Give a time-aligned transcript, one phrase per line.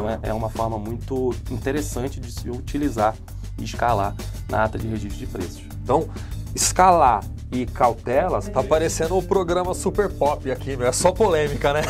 [0.00, 3.14] Então é, é uma forma muito interessante de se utilizar
[3.58, 4.16] e escalar
[4.48, 5.62] na ata de registro de preços.
[5.82, 6.08] Então,
[6.54, 10.86] escalar e cautelas, tá parecendo o programa Super Pop aqui, meu.
[10.86, 11.82] É só polêmica, né?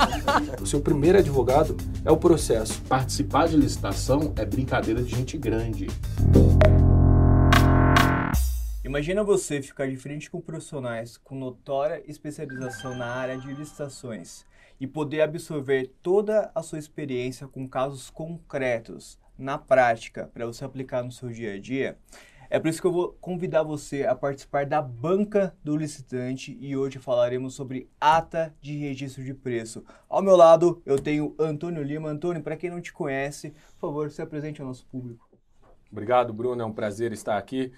[0.58, 2.80] o seu primeiro advogado é o processo.
[2.88, 5.88] Participar de licitação é brincadeira de gente grande.
[8.82, 14.48] Imagina você ficar de frente com profissionais com notória especialização na área de licitações
[14.80, 21.04] e poder absorver toda a sua experiência com casos concretos na prática para você aplicar
[21.04, 21.98] no seu dia a dia.
[22.52, 26.76] É por isso que eu vou convidar você a participar da banca do licitante e
[26.76, 29.84] hoje falaremos sobre ata de registro de preço.
[30.08, 32.08] Ao meu lado eu tenho Antônio Lima.
[32.08, 35.28] Antônio, para quem não te conhece, por favor, se apresente ao nosso público.
[35.92, 36.60] Obrigado, Bruno.
[36.60, 37.72] É um prazer estar aqui.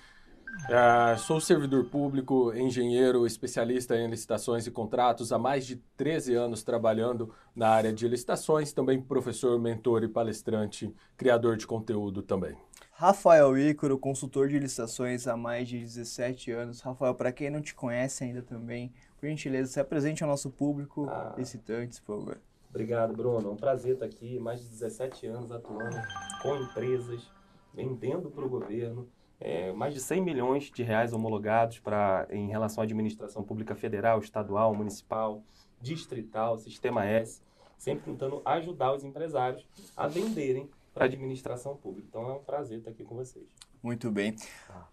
[0.53, 6.63] Uh, sou servidor público, engenheiro, especialista em licitações e contratos, há mais de 13 anos
[6.63, 12.57] trabalhando na área de licitações, também professor, mentor e palestrante, criador de conteúdo também.
[12.93, 16.81] Rafael Ícaro, consultor de licitações há mais de 17 anos.
[16.81, 21.09] Rafael, para quem não te conhece ainda também, por gentileza, se apresente ao nosso público,
[21.09, 22.41] ah, licitantes, por favor.
[22.71, 23.49] Obrigado, Bruno.
[23.49, 25.97] É um prazer estar aqui, mais de 17 anos atuando
[26.43, 27.29] com empresas,
[27.75, 29.09] vendendo para o governo,
[29.45, 34.21] é, mais de 100 milhões de reais homologados para em relação à administração pública federal,
[34.21, 35.43] estadual, municipal,
[35.81, 37.43] distrital, sistema S,
[37.77, 42.07] sempre tentando ajudar os empresários a venderem para a administração pública.
[42.09, 43.45] Então é um prazer estar aqui com vocês.
[43.83, 44.37] Muito bem.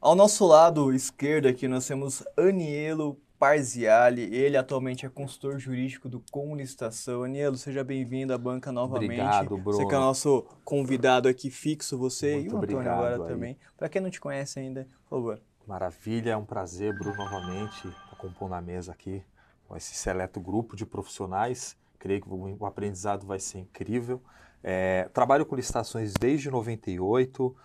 [0.02, 4.24] Ao nosso lado esquerdo aqui nós temos Anielo Parziali.
[4.36, 7.24] Ele atualmente é consultor jurídico do Com Licitação.
[7.24, 9.06] Anielo, seja bem-vindo à banca novamente.
[9.06, 9.64] Obrigado, Bruno.
[9.64, 13.30] Você que é o nosso convidado aqui fixo, você Muito e o Antônio agora aí.
[13.30, 13.58] também.
[13.78, 15.42] Para quem não te conhece ainda, por favor.
[15.66, 19.24] Maravilha, é um prazer, Bruno, novamente, estar compondo a mesa aqui
[19.68, 21.78] com esse seleto grupo de profissionais.
[21.98, 24.22] Creio que o aprendizado vai ser incrível.
[24.62, 27.56] É, trabalho com licitações desde 98,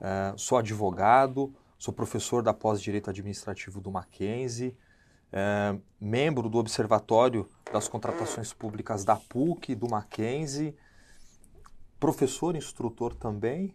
[0.00, 4.76] é, sou advogado, sou professor da pós-direito administrativo do Mackenzie,
[5.36, 10.76] é, membro do Observatório das Contratações Públicas da PUC, do Mackenzie,
[11.98, 13.74] professor instrutor também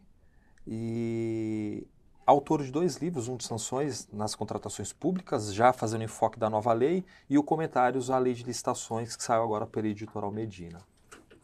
[0.65, 1.85] e
[2.25, 6.71] autor de dois livros, um de sanções nas contratações públicas, já fazendo enfoque da nova
[6.71, 10.79] lei, e o Comentários à Lei de Licitações, que saiu agora pela Editorial Medina.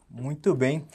[0.08, 0.86] Muito bem.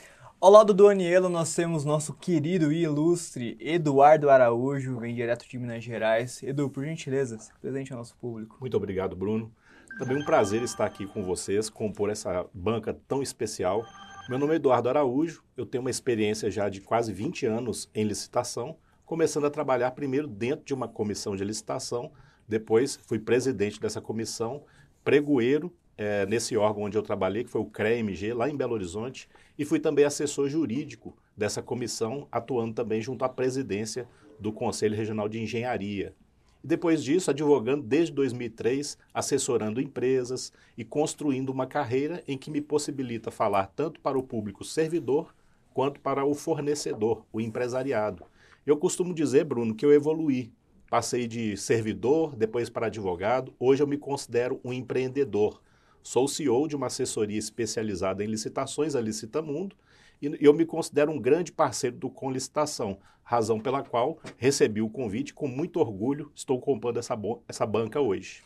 [0.41, 5.56] Ao lado do Anielo, nós temos nosso querido e ilustre Eduardo Araújo, vem direto de
[5.59, 6.41] Minas Gerais.
[6.41, 8.57] Edu, por gentileza, se presente ao nosso público.
[8.59, 9.53] Muito obrigado, Bruno.
[10.00, 13.85] Também um prazer estar aqui com vocês, compor essa banca tão especial.
[14.28, 18.03] Meu nome é Eduardo Araújo, eu tenho uma experiência já de quase 20 anos em
[18.03, 18.75] licitação,
[19.06, 22.12] começando a trabalhar primeiro dentro de uma comissão de licitação,
[22.47, 24.63] depois fui presidente dessa comissão,
[25.03, 29.29] pregoeiro é, nesse órgão onde eu trabalhei, que foi o CREMG, lá em Belo Horizonte,
[29.56, 34.07] e fui também assessor jurídico dessa comissão, atuando também junto à presidência
[34.40, 36.16] do Conselho Regional de Engenharia.
[36.63, 42.61] E depois disso, advogando desde 2003, assessorando empresas e construindo uma carreira em que me
[42.61, 45.35] possibilita falar tanto para o público servidor
[45.72, 48.25] quanto para o fornecedor, o empresariado.
[48.66, 50.51] Eu costumo dizer, Bruno, que eu evoluí.
[50.90, 55.61] Passei de servidor, depois para advogado, hoje eu me considero um empreendedor
[56.03, 59.75] Sou CEO de uma assessoria especializada em licitações, a Licitamundo,
[60.22, 64.90] e eu me considero um grande parceiro do Com Licitação, razão pela qual recebi o
[64.90, 67.17] convite com muito orgulho, estou comprando essa,
[67.47, 68.44] essa banca hoje.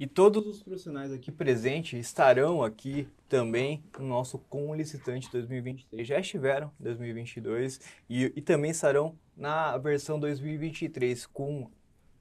[0.00, 6.08] E todos os profissionais aqui presentes estarão aqui também no nosso Com Licitante 2023.
[6.08, 11.70] Já estiveram em 2022 e, e também estarão na versão 2023 com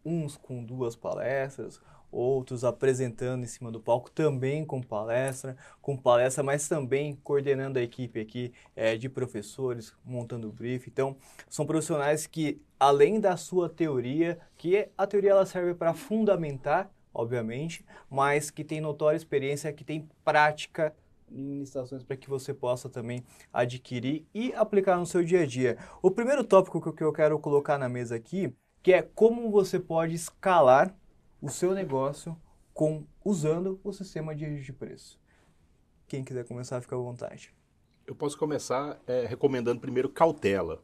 [0.03, 1.79] uns com duas palestras,
[2.11, 7.81] outros apresentando em cima do palco, também com palestra, com palestra, mas também coordenando a
[7.81, 10.87] equipe aqui é, de professores, montando o brief.
[10.87, 11.15] Então,
[11.49, 17.85] são profissionais que, além da sua teoria, que a teoria ela serve para fundamentar, obviamente,
[18.09, 20.93] mas que tem notória experiência, que tem prática
[21.31, 21.63] em
[22.07, 25.77] para que você possa também adquirir e aplicar no seu dia a dia.
[26.01, 28.51] O primeiro tópico que eu quero colocar na mesa aqui,
[28.81, 30.95] que é como você pode escalar
[31.41, 32.35] o seu negócio
[32.73, 35.19] com usando o sistema de de preço.
[36.07, 37.53] Quem quiser começar, fica à vontade.
[38.05, 40.81] Eu posso começar é, recomendando primeiro cautela.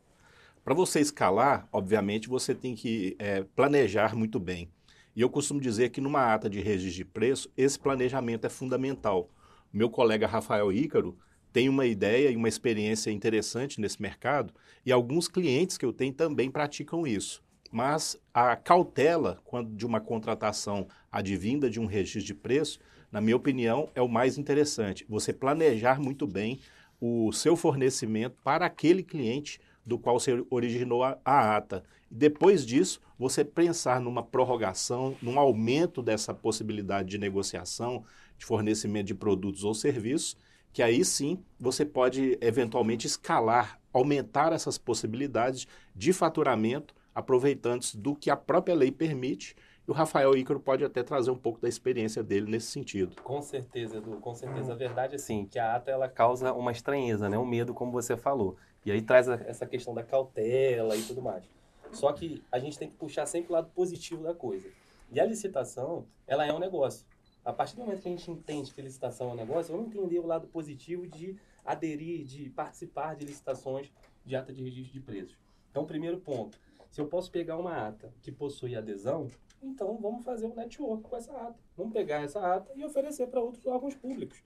[0.63, 4.69] Para você escalar, obviamente, você tem que é, planejar muito bem.
[5.16, 9.30] E eu costumo dizer que numa ata de registro de preço, esse planejamento é fundamental.
[9.72, 11.18] Meu colega Rafael Ícaro
[11.54, 14.54] tem uma ideia e uma experiência interessante nesse mercado,
[14.86, 17.42] e alguns clientes que eu tenho também praticam isso.
[17.71, 22.79] Mas a cautela quando de uma contratação advinda de um registro de preço,
[23.12, 25.06] na minha opinião, é o mais interessante.
[25.07, 26.59] Você planejar muito bem
[27.00, 31.83] o seu fornecimento para aquele cliente do qual você originou a, a ata.
[32.09, 38.03] Depois disso, você pensar numa prorrogação, num aumento dessa possibilidade de negociação,
[38.38, 40.35] de fornecimento de produtos ou serviços,
[40.73, 48.29] que aí sim você pode eventualmente escalar, aumentar essas possibilidades de faturamento, aproveitando-se do que
[48.29, 49.56] a própria lei permite.
[49.88, 53.21] E o Rafael Ícaro pode até trazer um pouco da experiência dele nesse sentido.
[53.21, 54.73] Com certeza, Edu, com certeza.
[54.73, 57.38] A verdade é assim, que a ata ela causa uma estranheza, né?
[57.38, 58.57] um medo, como você falou.
[58.85, 61.44] E aí traz essa questão da cautela e tudo mais.
[61.91, 64.68] Só que a gente tem que puxar sempre o lado positivo da coisa.
[65.11, 67.06] E a licitação, ela é um negócio.
[67.44, 70.19] A partir do momento que a gente entende que licitação é um negócio, vamos entender
[70.19, 73.91] o lado positivo de aderir, de participar de licitações
[74.25, 75.38] de ata de registro de preços.
[75.69, 76.57] Então, primeiro ponto,
[76.91, 79.29] se eu posso pegar uma ata que possui adesão,
[79.61, 81.59] então vamos fazer um network com essa ata.
[81.75, 84.43] Vamos pegar essa ata e oferecer para outros órgãos públicos.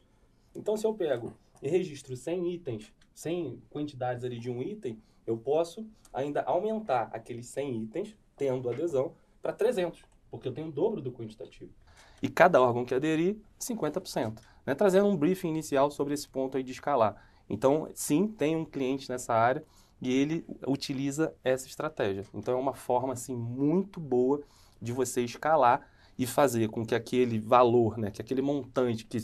[0.55, 5.37] Então, se eu pego e registro 100 itens, 100 quantidades ali de um item, eu
[5.37, 11.01] posso ainda aumentar aqueles 100 itens, tendo adesão, para 300, porque eu tenho o dobro
[11.01, 11.73] do quantitativo
[12.21, 14.39] e cada órgão que aderir, 50%.
[14.65, 14.75] Né?
[14.75, 17.15] Trazendo um briefing inicial sobre esse ponto aí de escalar.
[17.49, 19.63] Então, sim, tem um cliente nessa área
[20.01, 22.25] e ele utiliza essa estratégia.
[22.33, 24.41] Então, é uma forma assim, muito boa
[24.81, 25.87] de você escalar
[26.17, 29.19] e fazer com que aquele valor, né, que aquele montante que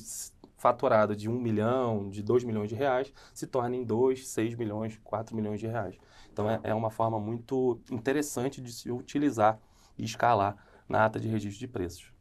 [0.58, 5.00] faturado de 1 milhão, de 2 milhões de reais, se torne em 2, 6 milhões,
[5.04, 5.96] 4 milhões de reais.
[6.32, 9.60] Então, é, é uma forma muito interessante de se utilizar
[9.98, 10.58] e escalar
[10.88, 12.12] na ata de registro de preços.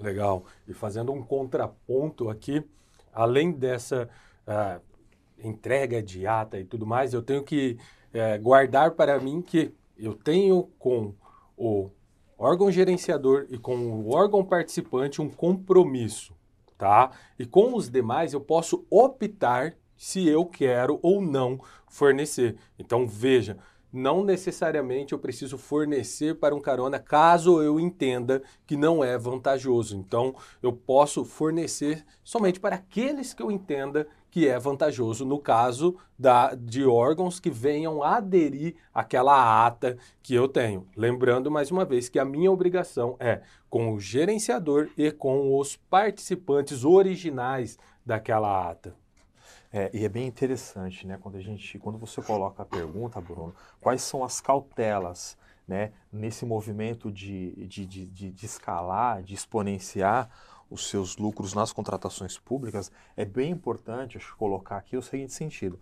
[0.00, 0.44] Legal.
[0.66, 2.64] E fazendo um contraponto aqui,
[3.12, 4.08] além dessa
[4.46, 4.80] uh,
[5.42, 7.78] entrega de ata e tudo mais, eu tenho que
[8.18, 11.14] uh, guardar para mim que eu tenho com
[11.56, 11.90] o
[12.38, 16.34] órgão gerenciador e com o órgão participante um compromisso,
[16.76, 17.10] tá?
[17.38, 22.56] E com os demais eu posso optar se eu quero ou não fornecer.
[22.78, 23.58] Então veja,
[23.92, 29.96] não necessariamente eu preciso fornecer para um carona caso eu entenda que não é vantajoso.
[29.96, 35.96] Então, eu posso fornecer somente para aqueles que eu entenda que é vantajoso, no caso
[36.18, 40.86] da, de órgãos que venham aderir àquela ata que eu tenho.
[40.96, 45.76] Lembrando mais uma vez que a minha obrigação é com o gerenciador e com os
[45.76, 48.94] participantes originais daquela ata.
[49.72, 51.18] É, e é bem interessante, né?
[51.20, 55.36] Quando a gente, quando você coloca a pergunta, Bruno, quais são as cautelas,
[55.66, 55.92] né?
[56.10, 60.30] Nesse movimento de, de, de, de, de escalar, de exponenciar
[60.70, 65.78] os seus lucros nas contratações públicas, é bem importante, acho, colocar aqui o seguinte sentido: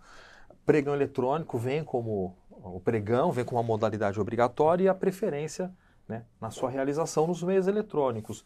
[0.65, 5.73] pregão eletrônico vem como o pregão vem com uma modalidade obrigatória e a preferência,
[6.07, 6.25] né?
[6.41, 8.43] Na sua realização nos meios eletrônicos.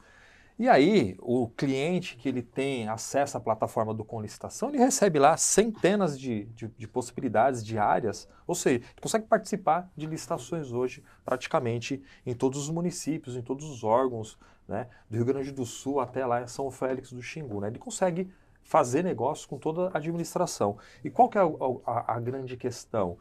[0.62, 5.18] E aí, o cliente que ele tem acesso à plataforma do Com Licitação, ele recebe
[5.18, 11.04] lá centenas de, de, de possibilidades diárias, ou seja, ele consegue participar de licitações hoje
[11.26, 14.38] praticamente em todos os municípios, em todos os órgãos,
[14.68, 17.60] né, do Rio Grande do Sul até lá São Félix do Xingu.
[17.60, 18.32] Né, ele consegue
[18.62, 20.78] fazer negócio com toda a administração.
[21.04, 21.46] E qual que é a,
[21.88, 23.18] a, a grande questão?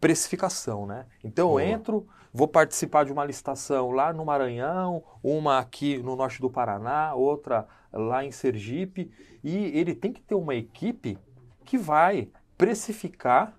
[0.00, 1.06] Precificação, né?
[1.24, 6.40] Então eu entro vou participar de uma licitação lá no Maranhão, uma aqui no norte
[6.40, 9.10] do Paraná, outra lá em Sergipe,
[9.42, 11.18] e ele tem que ter uma equipe
[11.64, 13.54] que vai precificar,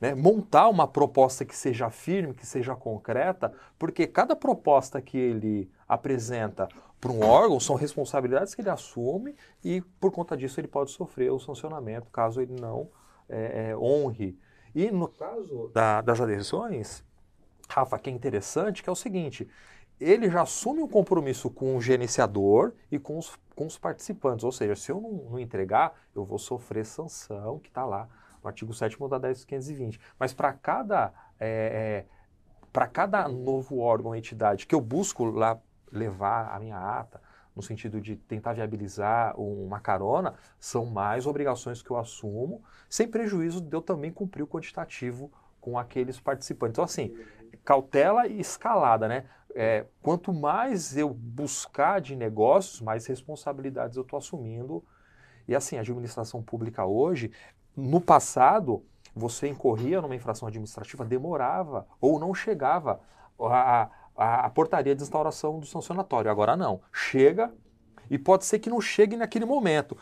[0.00, 5.70] né, montar uma proposta que seja firme, que seja concreta, porque cada proposta que ele
[5.88, 6.68] apresenta
[7.00, 11.30] para um órgão são responsabilidades que ele assume e por conta disso ele pode sofrer
[11.30, 12.88] o sancionamento caso ele não
[13.28, 14.38] é, honre.
[14.74, 17.04] E no caso da, das adesões,
[17.68, 19.48] Rafa, que é interessante, que é o seguinte,
[20.00, 24.44] ele já assume um compromisso com o gerenciador e com os, com os participantes.
[24.44, 28.08] Ou seja, se eu não, não entregar, eu vou sofrer sanção, que está lá
[28.42, 30.00] no artigo 7 da 10.520.
[30.18, 32.06] Mas para cada, é, é,
[32.72, 35.58] para cada novo órgão, entidade que eu busco lá
[35.90, 37.22] levar a minha ata,
[37.54, 43.60] no sentido de tentar viabilizar uma carona, são mais obrigações que eu assumo, sem prejuízo
[43.60, 45.30] de eu também cumprir o quantitativo
[45.60, 46.74] com aqueles participantes.
[46.74, 47.16] Então, assim,
[47.64, 49.24] cautela e escalada, né?
[49.54, 54.84] É, quanto mais eu buscar de negócios, mais responsabilidades eu estou assumindo.
[55.46, 57.30] E assim, a administração pública hoje,
[57.76, 58.84] no passado,
[59.14, 63.00] você incorria numa infração administrativa, demorava ou não chegava
[63.38, 66.30] a, a, a portaria de instauração do sancionatório.
[66.30, 66.80] Agora não.
[66.92, 67.52] Chega
[68.10, 69.96] e pode ser que não chegue naquele momento.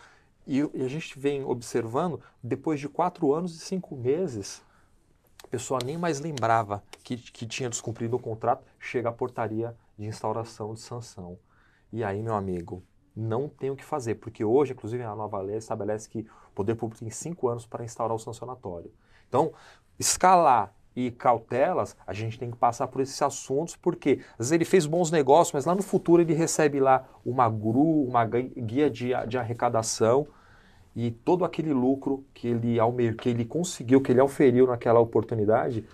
[0.47, 4.62] E, e a gente vem observando, depois de quatro anos e cinco meses,
[5.52, 10.73] pessoa nem mais lembrava que, que tinha descumprido o contrato, chega a portaria de instauração
[10.73, 11.38] de sanção.
[11.92, 12.83] E aí, meu amigo,
[13.14, 16.75] não tem o que fazer, porque hoje, inclusive, a nova lei estabelece que O poder
[16.75, 18.90] público tem cinco anos para instaurar o sancionatório.
[19.28, 19.52] Então,
[19.99, 24.65] escalar e cautelas, a gente tem que passar por esses assuntos, porque às vezes ele
[24.65, 29.13] fez bons negócios, mas lá no futuro ele recebe lá uma GRU, uma guia de,
[29.27, 30.27] de arrecadação,
[30.95, 32.77] e todo aquele lucro que ele,
[33.19, 35.87] que ele conseguiu, que ele auferiu naquela oportunidade,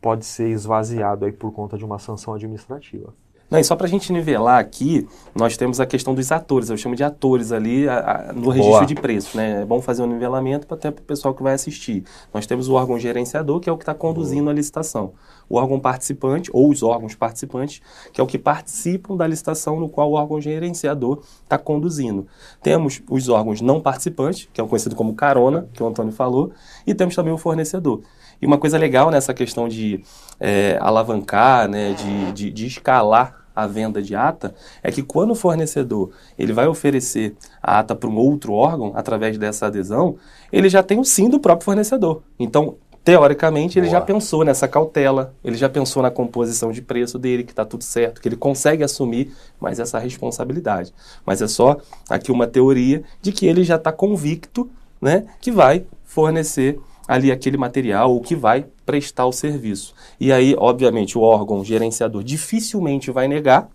[0.00, 3.12] pode ser esvaziado aí por conta de uma sanção administrativa.
[3.50, 6.76] Não, e só para a gente nivelar aqui, nós temos a questão dos atores, eu
[6.76, 8.86] chamo de atores ali a, a, no registro Boa.
[8.86, 9.62] de preços, né?
[9.62, 12.04] É bom fazer um nivelamento para até para o pessoal que vai assistir.
[12.32, 15.12] Nós temos o órgão gerenciador, que é o que está conduzindo a licitação.
[15.48, 17.80] O órgão participante, ou os órgãos participantes,
[18.12, 22.26] que é o que participam da licitação no qual o órgão gerenciador está conduzindo.
[22.62, 26.52] Temos os órgãos não participantes, que é o conhecido como carona, que o Antônio falou,
[26.86, 28.02] e temos também o fornecedor.
[28.42, 30.04] E uma coisa legal nessa questão de
[30.38, 35.34] é, alavancar, né, de, de, de escalar a venda de ata é que quando o
[35.34, 40.16] fornecedor ele vai oferecer a ata para um outro órgão através dessa adesão,
[40.52, 42.22] ele já tem o sim do próprio fornecedor.
[42.38, 43.84] Então, teoricamente, Boa.
[43.84, 47.64] ele já pensou nessa cautela, ele já pensou na composição de preço dele, que está
[47.64, 50.94] tudo certo, que ele consegue assumir mais essa responsabilidade.
[51.26, 55.84] Mas é só aqui uma teoria de que ele já está convicto né, que vai
[56.04, 59.94] fornecer ali aquele material, o que vai prestar o serviço.
[60.18, 63.70] E aí, obviamente, o órgão gerenciador dificilmente vai negar,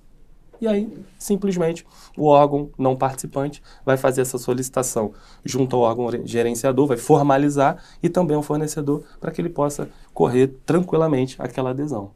[0.60, 1.86] e aí, simplesmente,
[2.18, 5.14] o órgão não participante vai fazer essa solicitação
[5.46, 10.48] junto ao órgão gerenciador, vai formalizar e também ao fornecedor para que ele possa correr
[10.66, 12.10] tranquilamente aquela adesão.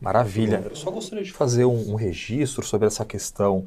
[0.00, 0.62] Maravilha.
[0.64, 3.66] Eu só gostaria de fazer um, um registro sobre essa questão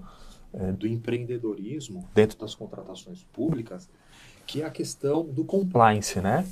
[0.54, 3.90] é, do empreendedorismo dentro das contratações públicas
[4.46, 6.46] que é a questão do compliance, né?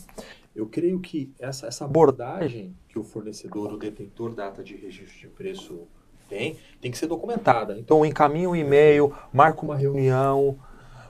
[0.56, 5.28] Eu creio que essa, essa abordagem que o fornecedor, o detentor da de registro de
[5.28, 5.88] preço
[6.30, 7.78] tem, tem que ser documentada.
[7.78, 10.58] Então, encaminha um e-mail, marca uma reunião,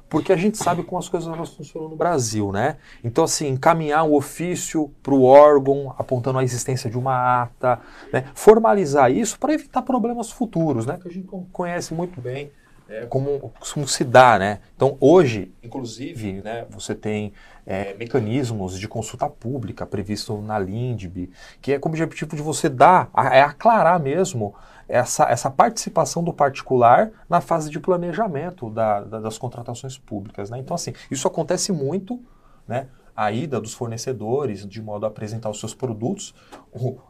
[0.10, 2.78] porque a gente sabe como as coisas elas funcionam no Brasil, né?
[3.04, 7.82] Então, assim, encaminhar um ofício para o órgão apontando a existência de uma ata,
[8.12, 8.30] né?
[8.36, 11.00] formalizar isso para evitar problemas futuros, né?
[11.02, 12.52] Que a gente conhece muito bem
[12.94, 14.60] é, como, como se dá, né?
[14.76, 17.34] Então, hoje, inclusive, né, você tem
[17.66, 22.70] é, mecanismos de consulta pública previsto na LINDB, que é com o objetivo de você
[22.70, 24.54] dar, é aclarar mesmo
[24.88, 30.60] essa, essa participação do particular na fase de planejamento da, da, das contratações públicas, né?
[30.60, 32.22] Então, assim, isso acontece muito,
[32.68, 32.88] né?
[33.16, 36.34] a ida dos fornecedores de modo a apresentar os seus produtos.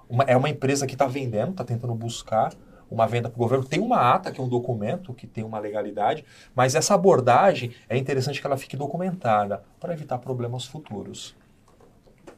[0.10, 2.52] Uma, é uma empresa que está vendendo, está tentando buscar
[2.94, 3.66] uma venda para o governo.
[3.66, 6.24] Tem uma ata, que é um documento, que tem uma legalidade,
[6.56, 11.36] mas essa abordagem é interessante que ela fique documentada para evitar problemas futuros.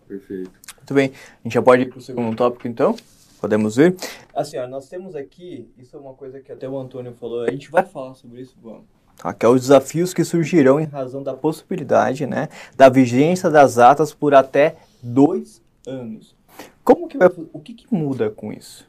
[0.08, 0.52] Perfeito.
[0.78, 1.12] Muito bem.
[1.12, 2.96] A gente já pode ir para o segundo tópico, então?
[3.42, 3.96] Podemos ver?
[4.34, 7.52] Assim, ó, nós temos aqui, isso é uma coisa que até o Antônio falou, a
[7.52, 8.86] gente vai falar sobre isso, vamos.
[9.18, 13.78] Tá, que é os desafios que surgirão em razão da possibilidade né, da vigência das
[13.78, 16.36] atas por até dois anos.
[16.84, 18.88] Como que vai, o que, que muda com isso?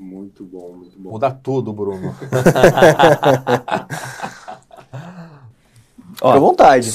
[0.00, 1.10] Muito bom, muito bom.
[1.10, 2.14] Muda tudo, Bruno.
[6.16, 6.90] Fica à vontade.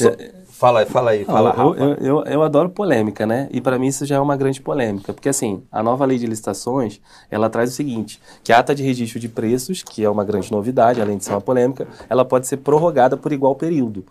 [0.50, 1.54] Fala, fala aí, fala.
[1.56, 3.48] Eu, eu, eu, eu, adoro polêmica, né?
[3.52, 6.26] E para mim isso já é uma grande polêmica, porque assim, a nova lei de
[6.26, 10.24] licitações, ela traz o seguinte, que a ata de registro de preços, que é uma
[10.24, 14.04] grande novidade, além de ser uma polêmica, ela pode ser prorrogada por igual período.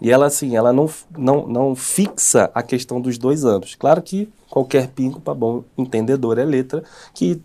[0.00, 3.74] E ela, assim, ela não, não, não fixa a questão dos dois anos.
[3.74, 6.82] Claro que qualquer pingo, para bom entendedor, é letra,
[7.14, 7.40] que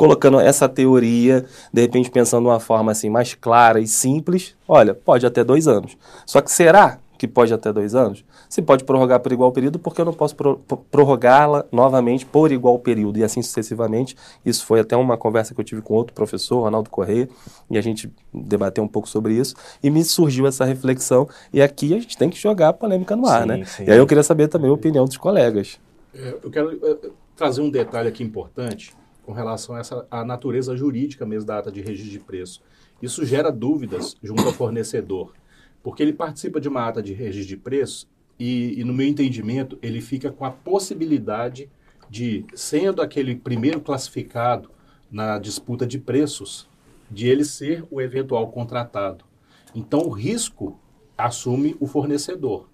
[0.00, 4.94] colocando essa teoria, de repente pensando de uma forma assim mais clara e simples, olha,
[4.94, 5.94] pode até dois anos.
[6.24, 8.24] Só que será que pode até dois anos?
[8.48, 10.58] Se pode prorrogar por igual período, porque eu não posso pro,
[10.90, 14.16] prorrogá-la novamente por igual período e assim sucessivamente.
[14.42, 17.28] Isso foi até uma conversa que eu tive com outro professor, Ronaldo Correia,
[17.70, 21.28] e a gente debateu um pouco sobre isso e me surgiu essa reflexão.
[21.52, 23.64] E aqui a gente tem que jogar a polêmica no ar, sim, né?
[23.66, 23.84] Sim.
[23.86, 25.78] E aí eu queria saber também a opinião dos colegas.
[26.14, 28.98] É, eu quero uh, trazer um detalhe aqui importante
[29.30, 32.60] com relação a essa a natureza jurídica mesmo da ata de registro de preço.
[33.00, 35.32] Isso gera dúvidas junto ao fornecedor,
[35.84, 39.78] porque ele participa de uma ata de registro de preço e, e, no meu entendimento,
[39.80, 41.70] ele fica com a possibilidade
[42.08, 44.68] de, sendo aquele primeiro classificado
[45.08, 46.68] na disputa de preços,
[47.08, 49.24] de ele ser o eventual contratado.
[49.72, 50.76] Então, o risco
[51.16, 52.68] assume o fornecedor.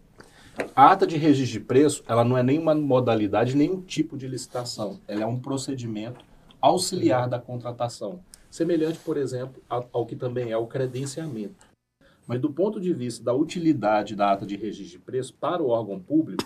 [0.74, 4.98] A ata de registro de preço, ela não é nenhuma modalidade, nenhum tipo de licitação.
[5.06, 6.24] Ela é um procedimento
[6.66, 8.20] auxiliar da contratação,
[8.50, 11.66] semelhante, por exemplo, ao que também é o credenciamento.
[12.26, 15.68] Mas do ponto de vista da utilidade da ata de registro de preço para o
[15.68, 16.44] órgão público,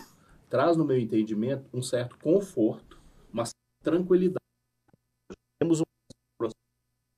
[0.49, 2.99] traz, no meu entendimento, um certo conforto,
[3.33, 3.43] uma
[3.83, 4.37] tranquilidade.
[5.59, 5.83] Temos um
[6.37, 6.55] processo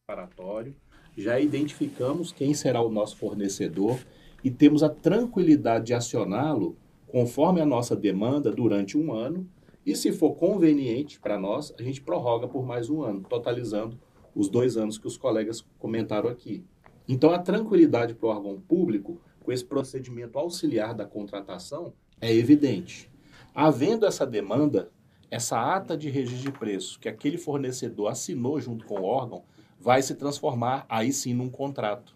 [0.07, 0.75] preparatório,
[1.17, 3.99] já identificamos quem será o nosso fornecedor
[4.43, 9.49] e temos a tranquilidade de acioná-lo conforme a nossa demanda durante um ano
[9.85, 13.99] e, se for conveniente para nós, a gente prorroga por mais um ano, totalizando
[14.35, 16.63] os dois anos que os colegas comentaram aqui.
[17.07, 23.11] Então, a tranquilidade para o órgão público com esse procedimento auxiliar da contratação é evidente.
[23.53, 24.89] Havendo essa demanda,
[25.29, 29.43] essa ata de registro de preço que aquele fornecedor assinou junto com o órgão
[29.79, 32.15] vai se transformar aí sim num contrato.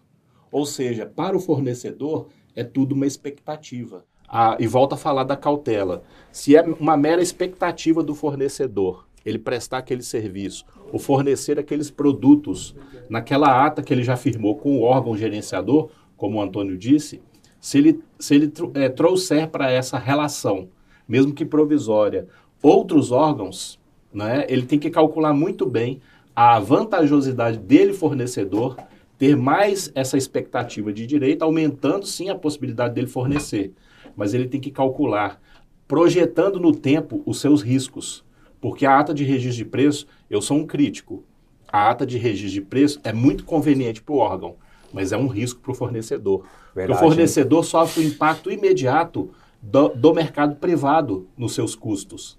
[0.50, 4.06] Ou seja, para o fornecedor é tudo uma expectativa.
[4.28, 6.02] Ah, e volta a falar da cautela.
[6.30, 12.74] Se é uma mera expectativa do fornecedor ele prestar aquele serviço, ou fornecer aqueles produtos
[13.08, 17.20] naquela ata que ele já firmou com o órgão gerenciador, como o Antônio disse,
[17.60, 20.68] se ele, se ele é, trouxer para essa relação,
[21.06, 22.26] mesmo que provisória,
[22.62, 23.78] outros órgãos,
[24.12, 26.00] né, ele tem que calcular muito bem
[26.34, 28.76] a vantajosidade dele, fornecedor,
[29.18, 33.72] ter mais essa expectativa de direito, aumentando sim a possibilidade dele fornecer.
[34.18, 35.40] Mas ele tem que calcular,
[35.86, 38.24] projetando no tempo os seus riscos.
[38.60, 41.22] Porque a ata de registro de preço, eu sou um crítico.
[41.68, 44.56] A ata de registro de preço é muito conveniente para o órgão,
[44.92, 46.44] mas é um risco para o fornecedor.
[46.74, 47.70] Verdade, o fornecedor hein?
[47.70, 49.30] sofre o impacto imediato
[49.62, 52.36] do, do mercado privado nos seus custos.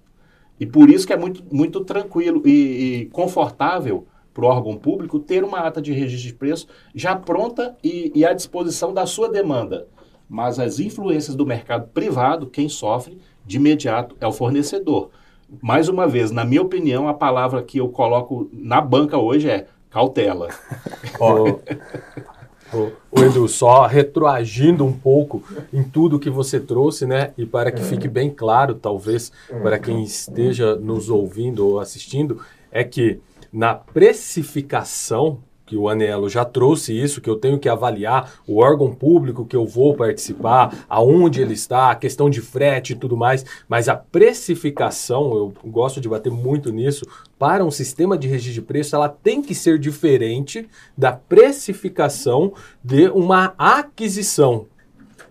[0.58, 5.18] E por isso que é muito, muito tranquilo e, e confortável para o órgão público
[5.18, 9.30] ter uma ata de registro de preço já pronta e, e à disposição da sua
[9.30, 9.88] demanda.
[10.30, 15.10] Mas as influências do mercado privado, quem sofre de imediato é o fornecedor.
[15.60, 19.66] Mais uma vez, na minha opinião, a palavra que eu coloco na banca hoje é
[19.90, 20.46] cautela.
[21.18, 21.58] Ó,
[23.10, 27.32] o, Edu, só retroagindo um pouco em tudo que você trouxe, né?
[27.36, 32.84] E para que fique bem claro, talvez, para quem esteja nos ouvindo ou assistindo, é
[32.84, 33.18] que
[33.52, 35.40] na precificação
[35.70, 39.54] que o Anelo já trouxe isso, que eu tenho que avaliar o órgão público que
[39.54, 43.94] eu vou participar, aonde ele está, a questão de frete e tudo mais, mas a
[43.94, 47.04] precificação, eu gosto de bater muito nisso,
[47.38, 52.52] para um sistema de registro de preço, ela tem que ser diferente da precificação
[52.82, 54.66] de uma aquisição.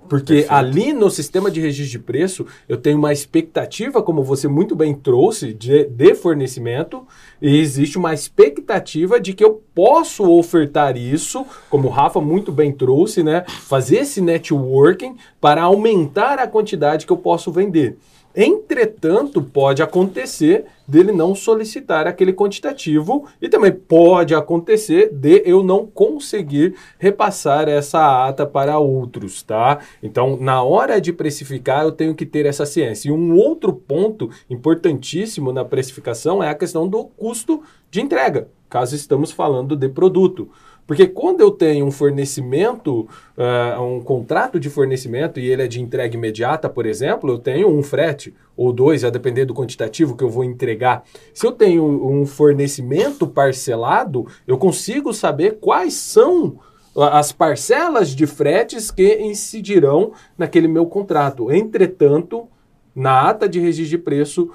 [0.09, 0.51] Porque Perfeito.
[0.51, 4.95] ali no sistema de registro de preço, eu tenho uma expectativa, como você muito bem
[4.95, 7.05] trouxe, de, de fornecimento,
[7.39, 12.71] e existe uma expectativa de que eu posso ofertar isso, como o Rafa muito bem
[12.71, 13.45] trouxe, né?
[13.47, 17.97] Fazer esse networking para aumentar a quantidade que eu posso vender.
[18.41, 25.85] Entretanto, pode acontecer dele não solicitar aquele quantitativo e também pode acontecer de eu não
[25.85, 29.79] conseguir repassar essa ata para outros, tá?
[30.01, 33.09] Então, na hora de precificar, eu tenho que ter essa ciência.
[33.09, 38.95] E um outro ponto importantíssimo na precificação é a questão do custo de entrega, caso
[38.95, 40.49] estamos falando de produto.
[40.89, 45.79] Porque quando eu tenho um fornecimento, uh, um contrato de fornecimento e ele é de
[45.79, 50.23] entrega imediata, por exemplo, eu tenho um frete ou dois, a depender do quantitativo que
[50.23, 51.03] eu vou entregar.
[51.31, 56.57] Se eu tenho um fornecimento parcelado, eu consigo saber quais são
[56.97, 61.51] as parcelas de fretes que incidirão naquele meu contrato.
[61.51, 62.47] Entretanto,
[62.95, 64.49] na ata de registro de preço,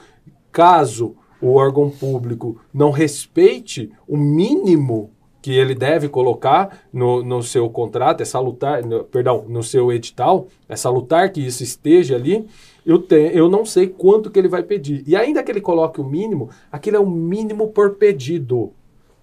[0.51, 5.14] caso o órgão público não respeite o mínimo
[5.45, 10.49] que ele deve colocar no, no seu contrato, é salutar, no, perdão, no seu edital,
[10.67, 12.47] é salutar que isso esteja ali,
[12.87, 15.05] eu, tenho, eu não sei quanto que ele vai pedir.
[15.07, 18.73] E ainda que ele coloque o mínimo, aquilo é o mínimo por pedido.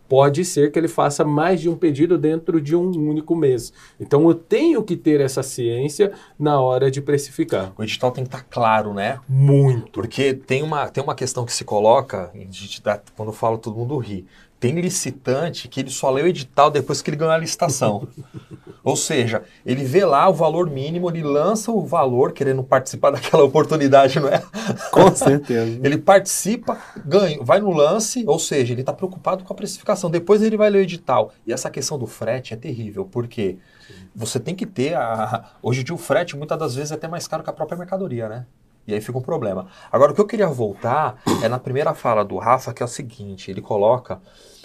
[0.08, 3.74] Pode ser que ele faça mais de um pedido dentro de um único mês.
[4.00, 7.74] Então eu tenho que ter essa ciência na hora de precificar.
[7.76, 9.20] O edital tem que estar claro, né?
[9.28, 9.90] Muito.
[9.94, 13.58] Porque tem uma, tem uma questão que se coloca, a gente dá, quando eu falo
[13.58, 14.28] todo mundo ri.
[14.62, 18.08] Tem licitante que ele só lê o edital depois que ele ganhou a licitação.
[18.84, 23.44] Ou seja, ele vê lá o valor mínimo, ele lança o valor, querendo participar daquela
[23.44, 24.40] oportunidade, não é?
[24.92, 25.80] Com certeza.
[25.84, 30.12] ele participa, ganha, vai no lance, ou seja, ele está preocupado com a precificação.
[30.12, 31.34] Depois ele vai ler o edital.
[31.46, 33.58] E essa questão do frete é terrível, porque
[34.16, 35.54] você tem que ter a.
[35.64, 37.80] Hoje em dia o frete muitas das vezes é até mais caro que a própria
[37.80, 38.46] mercadoria, né?
[38.88, 39.68] E aí fica um problema.
[39.92, 42.90] Agora, o que eu queria voltar é na primeira fala do Rafa, que é o
[42.90, 44.20] seguinte: ele coloca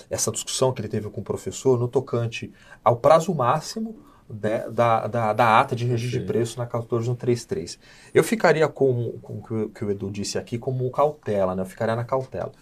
[0.08, 2.52] essa discussão que ele teve com o professor no tocante
[2.84, 3.96] ao prazo máximo
[4.28, 7.78] né, da, da, da, ata de registro de preço na 14133.
[8.12, 11.62] Eu ficaria com, com o que, o Edu disse aqui como cautela, né?
[11.62, 12.52] eu ficaria na cautela.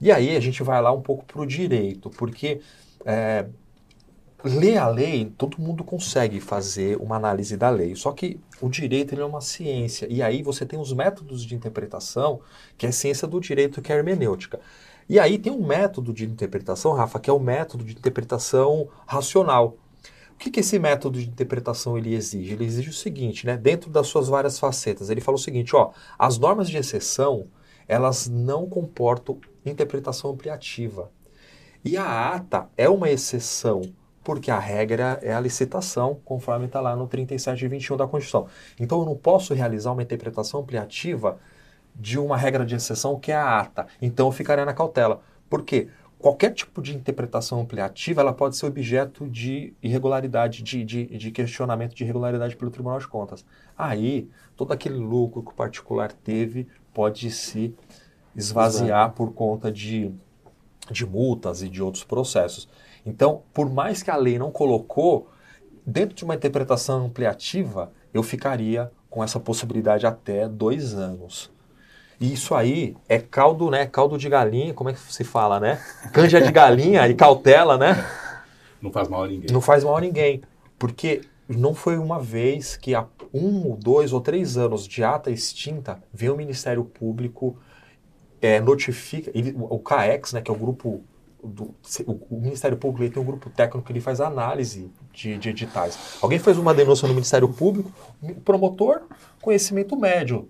[0.00, 2.60] E aí a gente vai lá um pouco para o direito, porque
[3.04, 3.46] é,
[4.44, 7.94] ler a lei, todo mundo consegue fazer uma análise da lei.
[7.94, 10.06] Só que o direito é uma ciência.
[10.10, 12.40] E aí você tem os métodos de interpretação,
[12.76, 14.60] que é a ciência do direito, que é a hermenêutica.
[15.08, 19.76] E aí tem um método de interpretação, Rafa, que é o método de interpretação racional.
[20.34, 22.52] O que, que esse método de interpretação ele exige?
[22.52, 23.56] Ele exige o seguinte, né?
[23.56, 27.46] Dentro das suas várias facetas, ele fala o seguinte, ó, as normas de exceção,
[27.86, 31.10] elas não comportam interpretação ampliativa.
[31.84, 33.82] E a ata é uma exceção,
[34.24, 38.48] porque a regra é a licitação, conforme está lá no 37 e 21 da Constituição.
[38.80, 41.38] Então eu não posso realizar uma interpretação ampliativa
[41.94, 43.86] de uma regra de exceção que é a ata.
[44.00, 45.22] Então eu ficaria na cautela.
[45.48, 45.88] Por quê?
[46.24, 51.94] qualquer tipo de interpretação ampliativa ela pode ser objeto de irregularidade, de, de, de, questionamento
[51.94, 53.44] de irregularidade pelo Tribunal de Contas.
[53.76, 54.26] Aí,
[54.56, 57.74] todo aquele lucro que o particular teve pode se
[58.34, 59.16] esvaziar Exato.
[59.16, 60.10] por conta de,
[60.90, 62.70] de multas e de outros processos.
[63.04, 65.28] Então, por mais que a lei não colocou,
[65.84, 71.52] dentro de uma interpretação ampliativa, eu ficaria com essa possibilidade até dois anos.
[72.20, 73.86] E isso aí é caldo, né?
[73.86, 75.80] Caldo de galinha, como é que se fala, né?
[76.12, 78.04] Canja de galinha e cautela, né?
[78.80, 79.50] Não faz mal a ninguém.
[79.52, 80.42] Não faz mal a ninguém.
[80.78, 86.02] Porque não foi uma vez que há um, dois ou três anos de ata extinta,
[86.12, 87.56] veio o Ministério Público,
[88.40, 91.02] é, notifica, ele, o CAEX, né, que é o grupo
[91.42, 91.74] do,
[92.06, 96.18] o, Ministério Público tem um grupo técnico que ele faz análise de, de editais.
[96.22, 97.92] Alguém fez uma denúncia no Ministério Público,
[98.44, 99.02] promotor,
[99.42, 100.48] conhecimento médio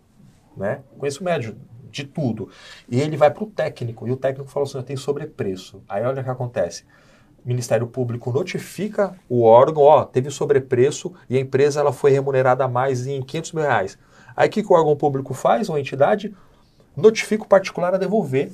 [0.56, 0.80] né?
[0.98, 1.56] Conheço médio
[1.90, 2.48] de tudo.
[2.88, 5.82] E ele vai para o técnico, e o técnico fala assim, tem sobrepreço.
[5.88, 6.84] Aí olha o que acontece.
[7.44, 13.06] Ministério Público notifica o órgão, ó, teve sobrepreço e a empresa ela foi remunerada mais
[13.06, 13.98] em 500 mil reais.
[14.34, 16.34] Aí o que, que o órgão público faz, uma entidade?
[16.96, 18.50] Notifica o particular a devolver.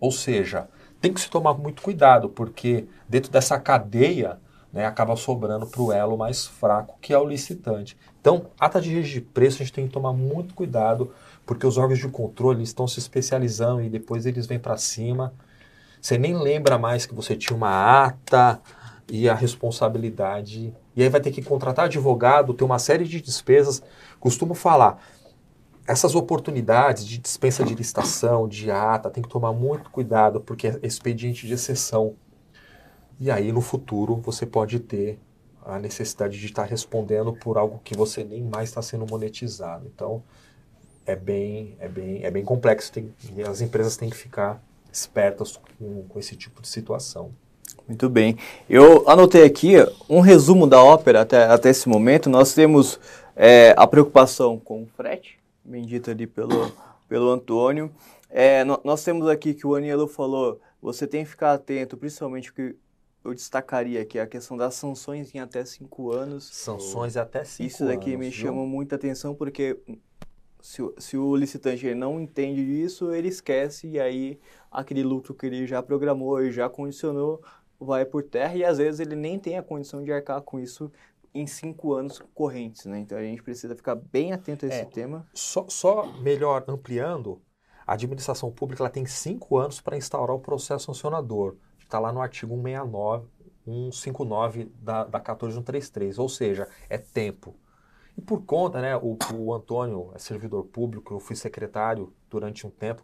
[0.00, 0.66] Ou seja,
[1.00, 4.38] tem que se tomar muito cuidado, porque dentro dessa cadeia
[4.76, 7.96] né, acaba sobrando para o elo mais fraco, que é o licitante.
[8.20, 11.12] Então, ata de registro de preço, a gente tem que tomar muito cuidado,
[11.46, 15.32] porque os órgãos de controle estão se especializando e depois eles vêm para cima.
[15.98, 18.60] Você nem lembra mais que você tinha uma ata
[19.10, 20.74] e a responsabilidade.
[20.94, 23.82] E aí vai ter que contratar advogado, ter uma série de despesas.
[24.20, 25.02] Costumo falar,
[25.86, 30.78] essas oportunidades de dispensa de licitação, de ata, tem que tomar muito cuidado, porque é
[30.82, 32.14] expediente de exceção.
[33.18, 35.18] E aí, no futuro, você pode ter
[35.64, 39.90] a necessidade de estar respondendo por algo que você nem mais está sendo monetizado.
[39.92, 40.22] Então,
[41.04, 43.12] é bem, é bem, é bem complexo tem,
[43.48, 47.30] as empresas têm que ficar espertas com, com esse tipo de situação.
[47.86, 48.36] Muito bem.
[48.68, 49.74] Eu anotei aqui
[50.08, 52.28] um resumo da ópera até, até esse momento.
[52.28, 52.98] Nós temos
[53.34, 56.72] é, a preocupação com o frete, bendito ali pelo,
[57.08, 57.90] pelo Antônio.
[58.28, 62.74] É, nós temos aqui que o Anielo falou, você tem que ficar atento, principalmente que
[63.26, 66.44] eu destacaria aqui a questão das sanções em até cinco anos.
[66.52, 67.66] Sanções até cinco.
[67.66, 68.46] Isso daqui anos, me viu?
[68.46, 69.78] chama muita atenção porque
[70.60, 75.66] se, se o licitante não entende disso, ele esquece e aí aquele lucro que ele
[75.66, 77.42] já programou e já condicionou
[77.78, 80.90] vai por terra e às vezes ele nem tem a condição de arcar com isso
[81.34, 82.98] em cinco anos correntes, né?
[83.00, 85.26] Então a gente precisa ficar bem atento a esse é, tema.
[85.34, 87.42] Só, só melhor ampliando,
[87.86, 92.20] a administração pública ela tem cinco anos para instaurar o processo sancionador está lá no
[92.20, 93.26] artigo 169,
[93.64, 97.54] 159 da, da 14133, ou seja, é tempo.
[98.16, 102.70] E por conta, né, o, o Antônio é servidor público, eu fui secretário durante um
[102.70, 103.02] tempo,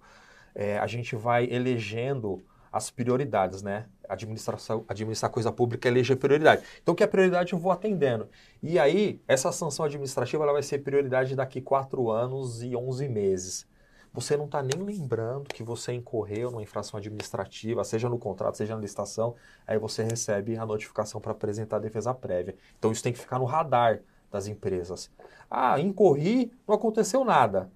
[0.55, 3.87] é, a gente vai elegendo as prioridades, né?
[4.09, 6.63] Administração, administrar coisa pública eleger prioridade.
[6.83, 8.29] Então, que é prioridade eu vou atendendo.
[8.63, 13.72] E aí, essa sanção administrativa ela vai ser prioridade daqui quatro anos e 11 meses
[14.13, 18.75] você não está nem lembrando que você incorreu numa infração administrativa, seja no contrato, seja
[18.75, 19.35] na licitação,
[19.67, 22.55] aí você recebe a notificação para apresentar a defesa prévia.
[22.79, 25.11] Então isso tem que ficar no radar das empresas.
[25.51, 27.71] Ah, incorri, não aconteceu nada.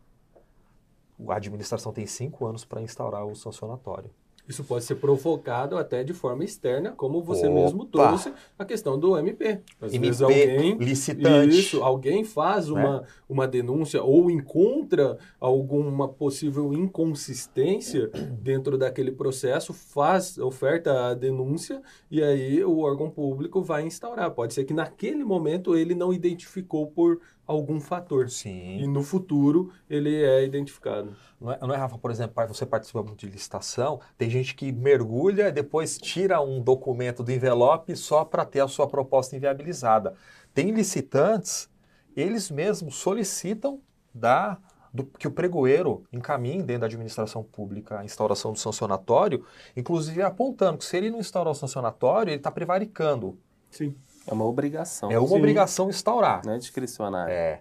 [1.29, 4.11] A administração tem cinco anos para instaurar o sancionatório.
[4.49, 7.55] Isso pode ser provocado até de forma externa, como você Opa.
[7.55, 9.61] mesmo trouxe a questão do MP.
[9.81, 11.59] Às MP vezes alguém, licitante.
[11.59, 12.81] Isso, alguém faz né?
[12.81, 18.09] uma, uma denúncia ou encontra alguma possível inconsistência
[18.41, 24.31] dentro daquele processo, faz, oferta a denúncia e aí o órgão público vai instaurar.
[24.31, 28.29] Pode ser que naquele momento ele não identificou por algum fator.
[28.29, 28.79] Sim.
[28.81, 31.17] E no futuro ele é identificado.
[31.41, 34.73] Não é, não é, Rafa, por exemplo, você participa muito de licitação, tem gente que
[34.73, 40.15] mergulha e depois tira um documento do envelope só para ter a sua proposta inviabilizada.
[40.53, 41.69] Tem licitantes,
[42.17, 43.81] eles mesmos solicitam
[44.15, 44.59] da,
[44.93, 49.45] do, que o pregoeiro encaminhe dentro da administração pública a instauração do sancionatório,
[49.77, 53.39] inclusive apontando que se ele não instaurar o sancionatório, ele está prevaricando.
[53.71, 53.95] Sim.
[54.27, 55.11] É uma obrigação.
[55.11, 55.37] É uma Sim.
[55.37, 56.43] obrigação instaurar.
[56.45, 57.33] Não é discricionário.
[57.33, 57.61] É.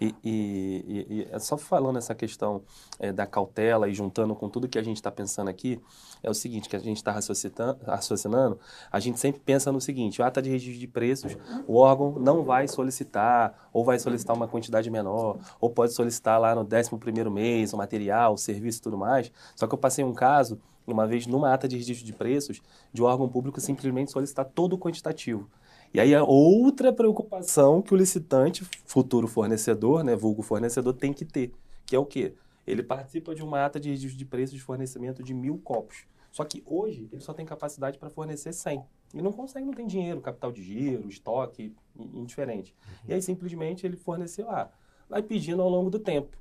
[0.00, 2.62] E, e, e, é só falando essa questão
[2.98, 5.80] é, da cautela e juntando com tudo que a gente está pensando aqui,
[6.22, 8.58] é o seguinte, que a gente está raciocinando,
[8.92, 12.44] a gente sempre pensa no seguinte, o ata de registro de preços, o órgão não
[12.44, 17.72] vai solicitar, ou vai solicitar uma quantidade menor, ou pode solicitar lá no 11º mês
[17.72, 19.32] o material, o serviço e tudo mais.
[19.56, 22.60] Só que eu passei um caso, uma vez numa ata de registro de preços,
[22.92, 25.48] de um órgão público simplesmente solicitar todo o quantitativo.
[25.94, 31.24] E aí a outra preocupação que o licitante, futuro fornecedor, né, vulgo fornecedor, tem que
[31.24, 31.52] ter,
[31.86, 32.34] que é o quê?
[32.66, 36.04] Ele participa de uma ata de registro de preços de fornecimento de mil copos.
[36.32, 38.84] Só que hoje ele só tem capacidade para fornecer 100.
[39.12, 42.74] Ele não consegue, não tem dinheiro, capital de giro, estoque, indiferente.
[42.74, 43.10] Uhum.
[43.10, 44.72] E aí simplesmente ele forneceu lá.
[45.08, 46.36] Vai pedindo ao longo do tempo.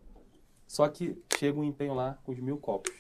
[0.68, 2.92] Só que chega um empenho lá com os mil copos.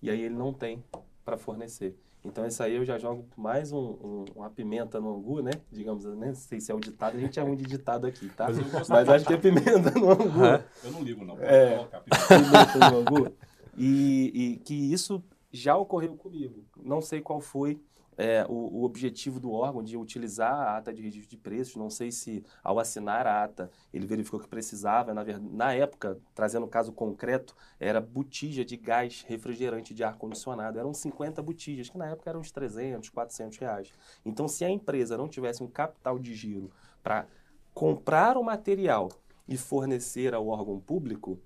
[0.00, 0.84] E aí ele não tem
[1.24, 1.96] para fornecer.
[2.26, 5.52] Então, isso aí eu já jogo mais um, um, uma pimenta no angu, né?
[5.70, 8.48] Digamos, nem sei se é o ditado, a gente é ruim de ditado aqui, tá?
[8.72, 10.44] Mas, Mas acho que é pimenta no angu.
[10.84, 11.38] Eu não ligo, não.
[11.38, 11.86] É,
[12.28, 13.32] pimenta no angu.
[13.76, 16.64] E, e que isso já ocorreu comigo.
[16.82, 17.80] Não sei qual foi
[18.16, 21.76] é, o, o, objetivo do órgão de utilizar a ata de registro de preços.
[21.76, 25.12] Não sei se, ao assinar a ata, ele verificou que precisava.
[25.12, 30.78] Na, na época, trazendo o caso concreto, era botija de gás refrigerante de ar-condicionado.
[30.78, 33.92] Eram 50 botijas, que na época eram uns 300, 400 reais.
[34.24, 36.70] Então, se a empresa não tivesse um capital de giro
[37.02, 37.26] para
[37.74, 39.10] comprar o material
[39.46, 41.38] e fornecer ao órgão público,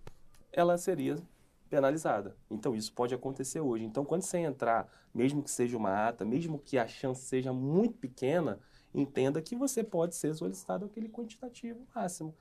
[0.52, 1.16] ela seria
[1.70, 2.36] penalizada.
[2.50, 3.84] Então, isso pode acontecer hoje.
[3.84, 7.96] Então, quando você entrar, mesmo que seja uma ata, mesmo que a chance seja muito
[7.96, 8.58] pequena,
[8.92, 12.34] entenda que você pode ser solicitado aquele quantitativo máximo.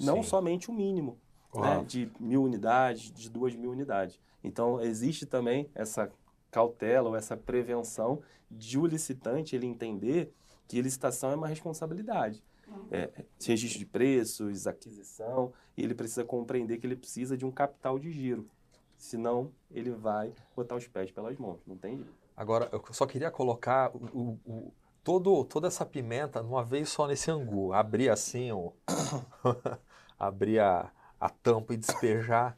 [0.00, 0.28] Não Sim.
[0.28, 1.18] somente o mínimo,
[1.54, 4.18] né, de mil unidades, de duas mil unidades.
[4.42, 6.10] Então, existe também essa
[6.50, 10.32] cautela ou essa prevenção de o licitante ele entender
[10.66, 12.42] que licitação é uma responsabilidade
[12.90, 17.98] é, registro de preços, aquisição, e ele precisa compreender que ele precisa de um capital
[17.98, 18.48] de giro.
[18.96, 21.60] Senão, ele vai botar os pés pelas mãos.
[21.66, 22.12] Não tem jeito.
[22.36, 24.72] Agora, eu só queria colocar o, o, o,
[25.04, 27.72] todo, toda essa pimenta numa vez só nesse angu.
[27.72, 28.72] Abrir assim, o,
[30.18, 32.56] abrir a, a tampa e despejar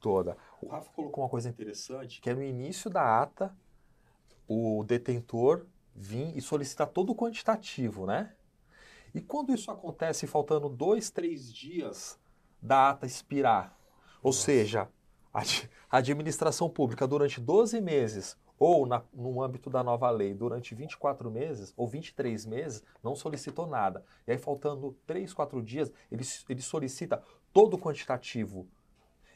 [0.00, 0.36] toda.
[0.60, 3.54] O Rafa colocou uma coisa interessante, que é no início da ata,
[4.48, 8.32] o detentor vir e solicitar todo o quantitativo, né?
[9.14, 12.18] E quando isso acontece faltando dois, três dias
[12.60, 13.76] da ata expirar,
[14.22, 14.42] ou Nossa.
[14.42, 14.88] seja,
[15.32, 21.30] a administração pública durante 12 meses ou na, no âmbito da nova lei, durante 24
[21.30, 24.04] meses ou 23 meses, não solicitou nada.
[24.26, 27.22] E aí, faltando 3, 4 dias, ele, ele solicita
[27.54, 28.68] todo o quantitativo.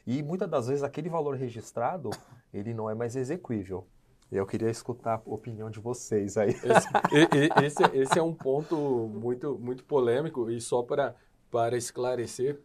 [0.05, 2.11] E muitas das vezes aquele valor registrado,
[2.53, 3.15] ele não é mais
[4.35, 6.49] Eu queria escutar a opinião de vocês aí.
[7.11, 8.75] Esse, esse, esse é um ponto
[9.13, 11.15] muito, muito polêmico e só para,
[11.49, 12.59] para esclarecer,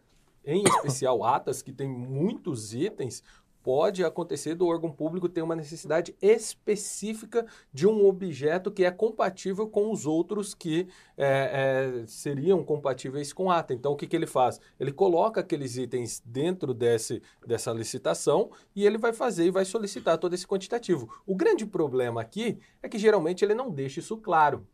[0.45, 3.23] em especial atas que tem muitos itens,
[3.63, 9.67] pode acontecer do órgão público ter uma necessidade específica de um objeto que é compatível
[9.67, 13.73] com os outros que é, é, seriam compatíveis com a ata.
[13.73, 14.59] Então, o que, que ele faz?
[14.79, 20.17] Ele coloca aqueles itens dentro desse, dessa licitação e ele vai fazer e vai solicitar
[20.17, 21.09] todo esse quantitativo.
[21.25, 24.65] O grande problema aqui é que geralmente ele não deixa isso claro.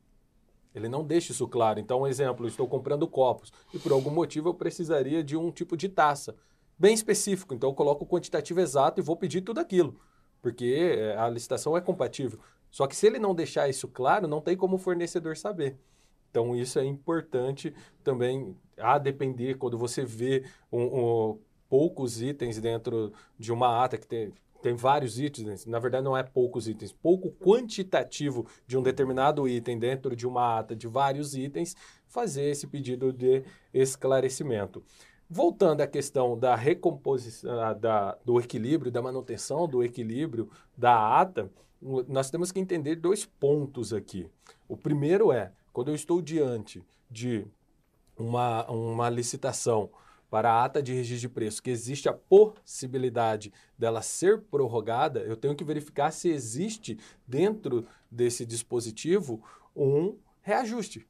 [0.73, 1.79] Ele não deixa isso claro.
[1.79, 5.75] Então, um exemplo, estou comprando copos e por algum motivo eu precisaria de um tipo
[5.75, 6.35] de taça
[6.77, 7.53] bem específico.
[7.53, 9.99] Então eu coloco o quantitativo exato e vou pedir tudo aquilo,
[10.41, 12.39] porque é, a licitação é compatível.
[12.69, 15.77] Só que se ele não deixar isso claro, não tem como o fornecedor saber.
[16.29, 23.11] Então isso é importante também a depender quando você vê um, um, poucos itens dentro
[23.39, 27.31] de uma ata que tem, tem vários itens, na verdade não é poucos itens, pouco
[27.31, 31.75] quantitativo de um determinado item dentro de uma ata de vários itens,
[32.07, 34.83] fazer esse pedido de esclarecimento.
[35.29, 41.51] Voltando à questão da recomposição, ah, da, do equilíbrio, da manutenção do equilíbrio da ata,
[42.07, 44.29] nós temos que entender dois pontos aqui.
[44.69, 47.45] O primeiro é, quando eu estou diante de
[48.17, 49.89] uma, uma licitação
[50.29, 55.35] para a ata de registro de preço, que existe a possibilidade dela ser prorrogada, eu
[55.35, 59.41] tenho que verificar se existe dentro desse dispositivo
[59.75, 61.05] um reajuste.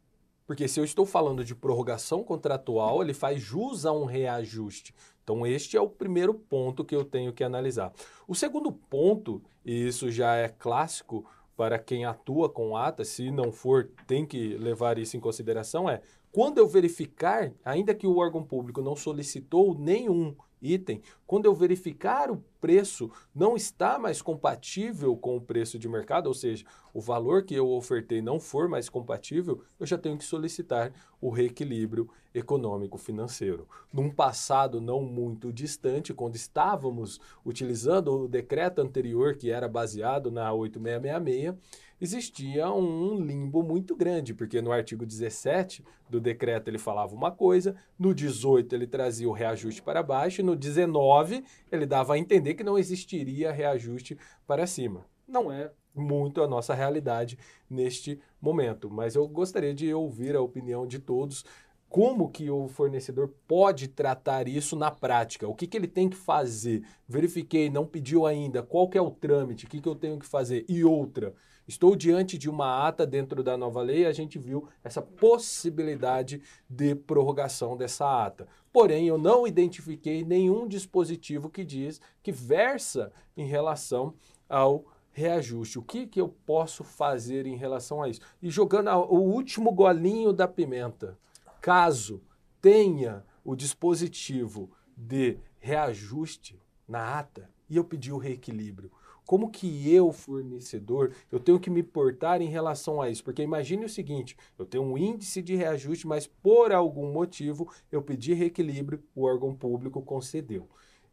[0.47, 4.95] Porque se eu estou falando de prorrogação contratual, ele faz jus a um reajuste.
[5.21, 7.91] Então, este é o primeiro ponto que eu tenho que analisar.
[8.25, 11.25] O segundo ponto, e isso já é clássico
[11.57, 16.01] para quem atua com ata, se não for, tem que levar isso em consideração, é
[16.31, 22.31] quando eu verificar, ainda que o órgão público não solicitou nenhum item, quando eu verificar
[22.31, 26.65] o preço não está mais compatível com o preço de mercado, ou seja,
[26.97, 31.29] o valor que eu ofertei não for mais compatível, eu já tenho que solicitar o
[31.29, 33.67] reequilíbrio econômico financeiro.
[33.93, 40.51] Num passado não muito distante, quando estávamos utilizando o decreto anterior que era baseado na
[40.51, 41.55] 8666,
[42.01, 47.75] existia um limbo muito grande, porque no artigo 17 do decreto ele falava uma coisa,
[47.99, 52.55] no 18 ele trazia o reajuste para baixo, e no 19 ele dava a entender
[52.55, 55.05] que não existiria reajuste para cima.
[55.27, 57.37] Não é muito a nossa realidade
[57.69, 61.43] neste momento, mas eu gostaria de ouvir a opinião de todos
[61.89, 65.47] como que o fornecedor pode tratar isso na prática?
[65.47, 66.85] O que, que ele tem que fazer?
[67.07, 70.25] Verifiquei, não pediu ainda, qual que é o trâmite, o que, que eu tenho que
[70.25, 70.65] fazer?
[70.67, 71.33] E outra,
[71.65, 76.93] estou diante de uma ata dentro da nova lei, a gente viu essa possibilidade de
[76.93, 78.47] prorrogação dessa ata.
[78.71, 84.13] Porém, eu não identifiquei nenhum dispositivo que diz que versa em relação
[84.49, 84.85] ao
[85.17, 85.80] reajuste.
[85.80, 88.21] O que, que eu posso fazer em relação a isso?
[88.39, 91.17] E jogando o último golinho da pimenta
[91.60, 92.21] caso
[92.62, 98.91] tenha o dispositivo de reajuste na ata e eu pedir o reequilíbrio,
[99.25, 103.23] como que eu, fornecedor, eu tenho que me portar em relação a isso?
[103.23, 108.03] Porque imagine o seguinte, eu tenho um índice de reajuste, mas por algum motivo eu
[108.03, 110.69] pedi reequilíbrio, o órgão público concedeu.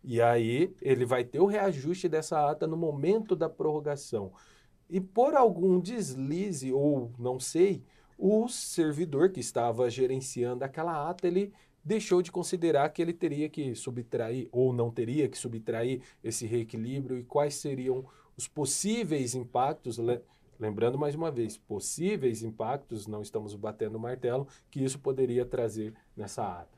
[0.07, 4.33] E aí ele vai ter o reajuste dessa ata no momento da prorrogação.
[4.88, 7.83] E por algum deslize, ou não sei,
[8.19, 13.75] o servidor que estava gerenciando aquela ata, ele deixou de considerar que ele teria que
[13.75, 18.05] subtrair ou não teria que subtrair esse reequilíbrio e quais seriam
[18.37, 19.99] os possíveis impactos,
[20.61, 25.95] lembrando mais uma vez, possíveis impactos, não estamos batendo o martelo, que isso poderia trazer
[26.14, 26.74] nessa ata.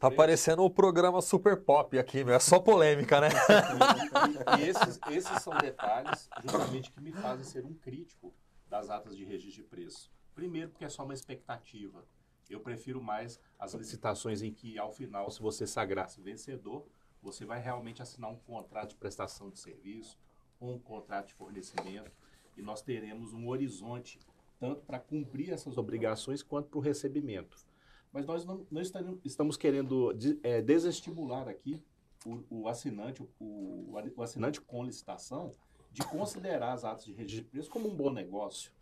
[0.00, 2.34] Tá parecendo o programa Super Pop aqui, meu.
[2.34, 3.28] É só polêmica, né?
[4.58, 8.32] e esses, esses são detalhes justamente que me fazem ser um crítico
[8.66, 10.10] das atas de registro de preço.
[10.34, 12.02] Primeiro, porque é só uma expectativa.
[12.48, 16.86] Eu prefiro mais as licitações em que, ao final, se você sagrar-se vencedor,
[17.22, 20.16] você vai realmente assinar um contrato de prestação de serviço
[20.58, 22.10] ou um contrato de fornecimento
[22.56, 24.18] e nós teremos um horizonte
[24.58, 27.68] tanto para cumprir essas obrigações quanto para o recebimento.
[28.12, 28.80] Mas nós não, não
[29.24, 31.80] estamos querendo é, desestimular aqui
[32.26, 35.52] o, o assinante, o, o, assinante com licitação
[35.92, 38.72] de considerar as atas de registro de preço como um bom negócio.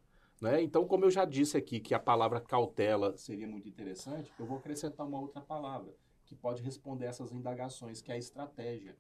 [0.41, 0.63] Né?
[0.63, 4.59] Então, como eu já disse aqui que a palavra cautela seria muito interessante, eu vou
[4.59, 5.93] acrescentar uma outra palavra
[6.25, 8.97] que pode responder essas indagações, que é a estratégia.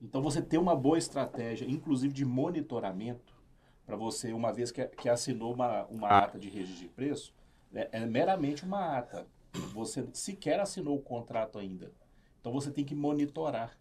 [0.00, 3.38] Então, você ter uma boa estratégia, inclusive de monitoramento,
[3.84, 7.34] para você, uma vez que, que assinou uma, uma ata de registro de preço,
[7.74, 9.26] é, é meramente uma ata.
[9.72, 11.92] Você sequer assinou o contrato ainda.
[12.40, 13.78] Então, você tem que monitorar.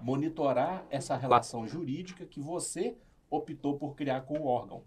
[0.00, 2.96] Monitorar essa relação jurídica que você
[3.30, 4.82] optou por criar com o órgão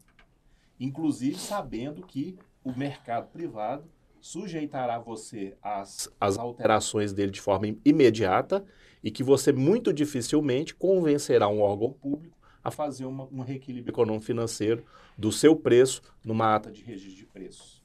[0.79, 3.85] inclusive sabendo que o mercado privado
[4.19, 8.65] sujeitará você às, às alterações dele de forma imediata
[9.03, 14.83] e que você muito dificilmente convencerá um órgão público a fazer uma, um reequilíbrio econômico-financeiro
[15.15, 17.84] do seu preço numa ata de registro de preços.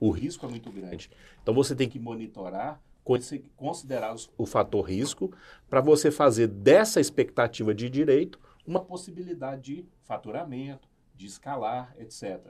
[0.00, 1.10] O risco é muito grande.
[1.42, 2.80] Então você tem que monitorar,
[3.56, 5.32] considerar o fator risco,
[5.70, 12.40] para você fazer dessa expectativa de direito uma possibilidade de faturamento, de escalar, etc.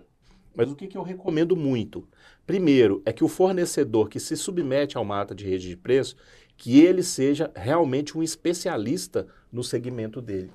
[0.55, 2.09] Mas o que, que eu recomendo muito?
[2.47, 6.17] Primeiro, é que o fornecedor que se submete a uma ata de rede de preço,
[6.57, 10.51] que ele seja realmente um especialista no segmento dele.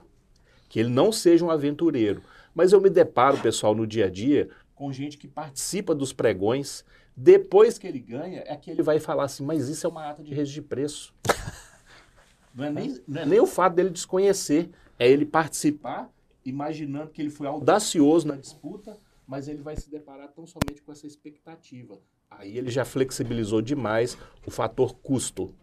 [0.67, 2.23] Que ele não seja um aventureiro.
[2.55, 4.49] Mas eu me deparo, pessoal, no dia a dia,
[4.81, 6.83] com gente que participa dos pregões,
[7.15, 10.23] depois que ele ganha, é que ele vai falar assim, mas isso é uma ata
[10.23, 11.13] de rede de preço.
[12.55, 16.11] Não é nem, não é nem o fato dele desconhecer, é ele participar
[16.43, 20.91] imaginando que ele foi audacioso na disputa, mas ele vai se deparar tão somente com
[20.91, 21.97] essa expectativa.
[22.29, 25.55] Aí ele já flexibilizou demais o fator custo.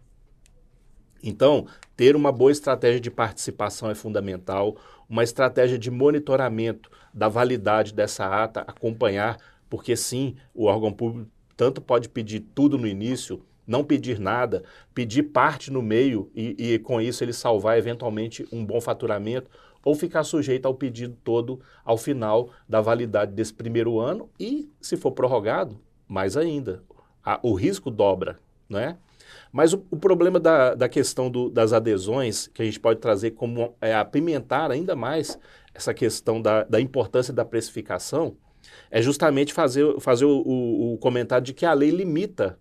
[1.23, 4.77] Então, ter uma boa estratégia de participação é fundamental,
[5.09, 9.37] uma estratégia de monitoramento da validade dessa ata, acompanhar,
[9.69, 15.23] porque sim, o órgão público tanto pode pedir tudo no início, não pedir nada, pedir
[15.23, 19.49] parte no meio e, e com isso ele salvar eventualmente um bom faturamento,
[19.83, 24.97] ou ficar sujeito ao pedido todo ao final da validade desse primeiro ano e, se
[24.97, 26.83] for prorrogado, mais ainda.
[27.23, 28.39] A, o risco dobra,
[28.69, 28.97] né?
[29.51, 33.31] Mas o, o problema da, da questão do, das adesões, que a gente pode trazer
[33.31, 35.39] como é, apimentar ainda mais
[35.73, 38.35] essa questão da, da importância da precificação,
[38.91, 42.57] é justamente fazer, fazer o, o, o comentário de que a lei limita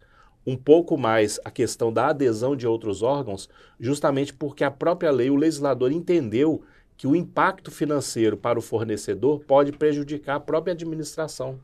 [0.47, 3.49] um pouco mais a questão da adesão de outros órgãos,
[3.79, 6.63] justamente porque a própria lei, o legislador entendeu
[6.97, 11.61] que o impacto financeiro para o fornecedor pode prejudicar a própria administração,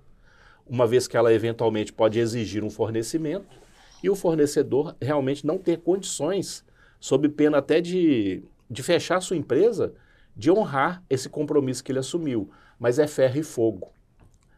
[0.66, 3.63] uma vez que ela eventualmente pode exigir um fornecimento
[4.05, 6.62] e o fornecedor realmente não ter condições,
[7.00, 9.94] sob pena até de, de fechar sua empresa,
[10.36, 12.50] de honrar esse compromisso que ele assumiu.
[12.78, 13.90] Mas é ferro e fogo.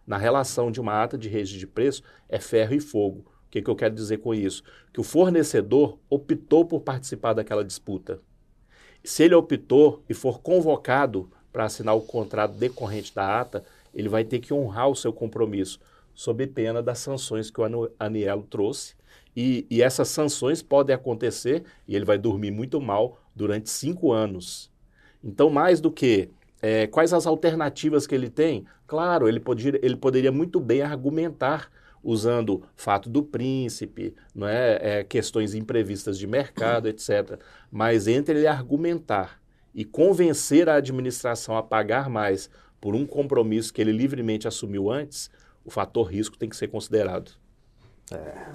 [0.05, 3.21] Na relação de uma ata de registro de preço, é ferro e fogo.
[3.47, 4.65] O que, que eu quero dizer com isso?
[4.93, 8.19] Que o fornecedor optou por participar daquela disputa.
[9.05, 14.25] Se ele optou e for convocado para assinar o contrato decorrente da ata, ele vai
[14.25, 15.79] ter que honrar o seu compromisso,
[16.13, 18.97] sob pena das sanções que o Anielo trouxe.
[19.37, 24.73] E, e essas sanções podem acontecer e ele vai dormir muito mal durante cinco anos.
[25.23, 26.31] Então, mais do que
[26.63, 29.43] é, quais as alternativas que ele tem, claro, ele,
[29.83, 31.71] ele poderia muito bem argumentar
[32.03, 37.39] usando fato do príncipe, não é, é, questões imprevistas de mercado, etc.
[37.71, 39.41] Mas entre ele argumentar
[39.75, 42.49] e convencer a administração a pagar mais
[42.81, 45.31] por um compromisso que ele livremente assumiu antes,
[45.65, 47.33] o fator risco tem que ser considerado.
[48.13, 48.55] É.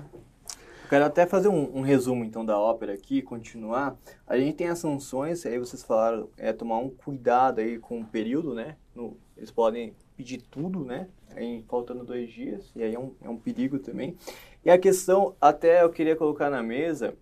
[0.92, 3.98] Quero até fazer um, um, resumo então da ópera aqui, continuar.
[4.28, 8.06] A gente tem as sanções, aí vocês falaram, é tomar um cuidado aí com o
[8.06, 8.76] período, né?
[8.94, 11.08] No, eles podem pedir tudo, né?
[11.38, 14.18] Em, faltando dois dias, e aí é um, é um perigo também.
[14.66, 17.16] E a questão, até eu queria colocar na mesa,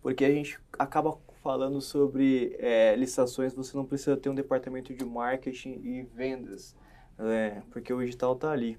[0.00, 5.04] porque a gente acaba falando sobre é, licitações, você não precisa ter um departamento de
[5.04, 6.76] marketing e vendas,
[7.18, 8.78] é, porque o digital está ali.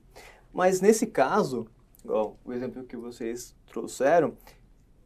[0.53, 1.67] Mas nesse caso,
[2.01, 4.33] igual o exemplo que vocês trouxeram,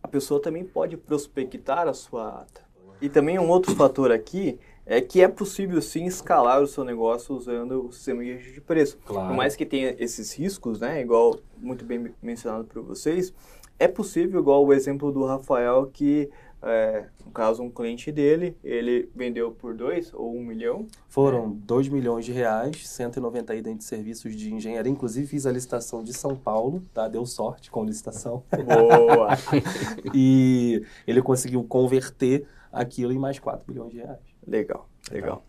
[0.02, 2.62] a pessoa também pode prospectar a sua ata.
[3.02, 7.36] E também um outro fator aqui é que é possível sim escalar o seu negócio
[7.36, 8.98] usando o sistema de preço.
[9.06, 9.28] Claro.
[9.28, 13.34] Por mais que tenha esses riscos, né, igual muito bem mencionado por vocês,
[13.80, 16.30] é possível, igual o exemplo do Rafael, que
[16.64, 20.86] é, no caso, um cliente dele, ele vendeu por dois ou um milhão?
[21.07, 21.51] Foram é.
[21.53, 24.91] dois milhões de reais, 190 itens de serviços de engenharia.
[24.91, 27.07] Inclusive, fiz a licitação de São Paulo, tá?
[27.07, 28.43] Deu sorte com a licitação.
[28.51, 29.30] Boa!
[30.14, 34.20] e ele conseguiu converter aquilo em mais 4 milhões de reais.
[34.45, 35.43] Legal, legal.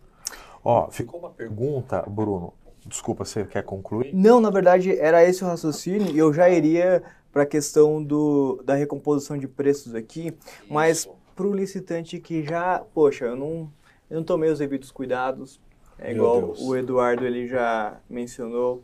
[0.63, 2.53] Ó, ficou uma pergunta, Bruno.
[2.85, 4.13] Desculpa, você quer concluir?
[4.13, 7.01] Não, na verdade, era esse o raciocínio e eu já iria
[7.33, 10.65] para a questão do, da recomposição de preços aqui, Isso.
[10.69, 13.69] mas para o licitante que já, poxa, eu não,
[14.09, 15.59] eu não tomei os devidos cuidados,
[15.99, 18.81] é igual o Eduardo ele já mencionou,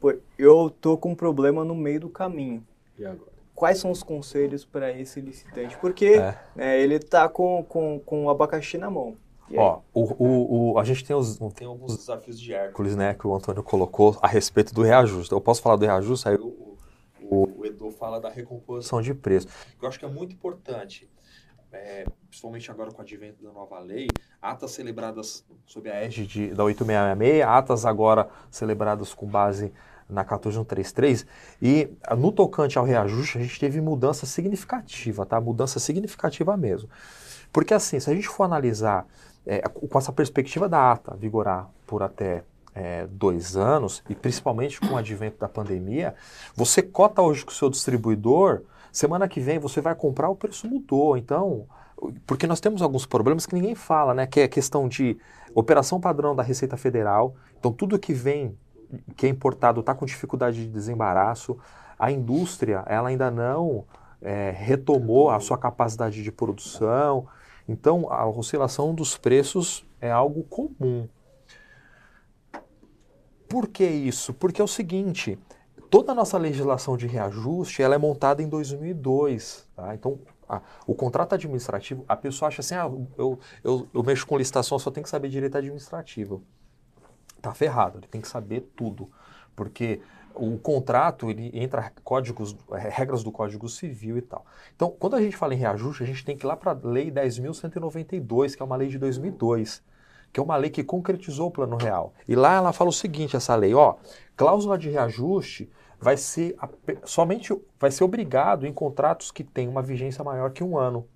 [0.00, 2.62] pô, eu tô com um problema no meio do caminho.
[2.98, 3.32] E agora?
[3.54, 5.76] quais são os conselhos para esse licitante?
[5.78, 6.36] Porque é.
[6.56, 9.16] É, ele está com, com, com o abacaxi na mão.
[9.54, 13.26] Ó, o, o, o, a gente tem, os, tem alguns desafios de Hércules, né, que
[13.26, 15.32] o Antônio colocou a respeito do reajuste.
[15.32, 16.71] Eu posso falar do reajuste, aí o, o,
[17.32, 19.48] o Edu fala da recomposição de preço.
[19.80, 21.08] Eu acho que é muito importante,
[21.72, 24.08] é, principalmente agora com o advento da nova lei,
[24.40, 29.72] atas celebradas sob a égide da 8666, atas agora celebradas com base
[30.08, 31.26] na 14133
[31.62, 35.40] e no tocante ao reajuste a gente teve mudança significativa, tá?
[35.40, 36.90] Mudança significativa mesmo.
[37.50, 39.06] Porque assim, se a gente for analisar
[39.46, 42.44] é, com essa perspectiva da ata vigorar por até
[42.74, 46.14] é, dois anos, e principalmente com o advento da pandemia,
[46.54, 50.68] você cota hoje com o seu distribuidor, semana que vem você vai comprar, o preço
[50.68, 51.16] mudou.
[51.16, 51.66] Então,
[52.26, 54.26] porque nós temos alguns problemas que ninguém fala, né?
[54.26, 55.16] Que é a questão de
[55.54, 57.34] operação padrão da Receita Federal.
[57.58, 58.56] Então, tudo que vem
[59.16, 61.58] que é importado está com dificuldade de desembaraço,
[61.98, 63.84] a indústria ela ainda não
[64.20, 67.26] é, retomou a sua capacidade de produção.
[67.68, 71.08] Então, a oscilação dos preços é algo comum.
[73.52, 74.32] Por que isso?
[74.32, 75.38] Porque é o seguinte,
[75.90, 79.68] toda a nossa legislação de reajuste ela é montada em 2002.
[79.76, 79.94] Tá?
[79.94, 84.38] Então, a, o contrato administrativo, a pessoa acha assim, ah, eu, eu, eu mexo com
[84.38, 86.42] licitação, só tem que saber direito administrativo
[87.42, 89.10] tá ferrado, ele tem que saber tudo,
[89.56, 90.00] porque
[90.34, 94.46] o contrato ele entra códigos, é, regras do Código Civil e tal.
[94.74, 96.78] Então, quando a gente fala em reajuste, a gente tem que ir lá para a
[96.82, 99.82] Lei 10.192, que é uma lei de 2002,
[100.32, 102.14] que é uma lei que concretizou o Plano Real.
[102.26, 103.96] E lá ela fala o seguinte, essa lei, ó,
[104.36, 105.70] cláusula de reajuste
[106.00, 106.56] vai ser
[107.04, 111.06] somente vai ser obrigado em contratos que têm uma vigência maior que um ano.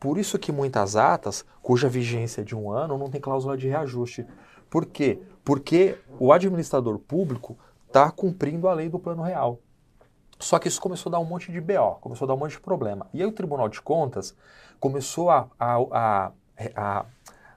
[0.00, 3.68] Por isso que muitas atas, cuja vigência é de um ano, não tem cláusula de
[3.68, 4.26] reajuste.
[4.68, 5.20] Por quê?
[5.44, 9.60] Porque o administrador público está cumprindo a lei do plano real.
[10.40, 12.52] Só que isso começou a dar um monte de BO, começou a dar um monte
[12.52, 13.06] de problema.
[13.14, 14.34] E aí o Tribunal de Contas
[14.80, 16.32] começou a, a, a,
[16.74, 17.06] a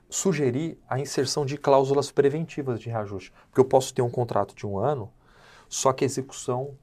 [0.10, 3.32] sugerir a inserção de cláusulas preventivas de reajuste.
[3.48, 5.12] Porque eu posso ter um contrato de um ano,
[5.68, 6.78] só que a execução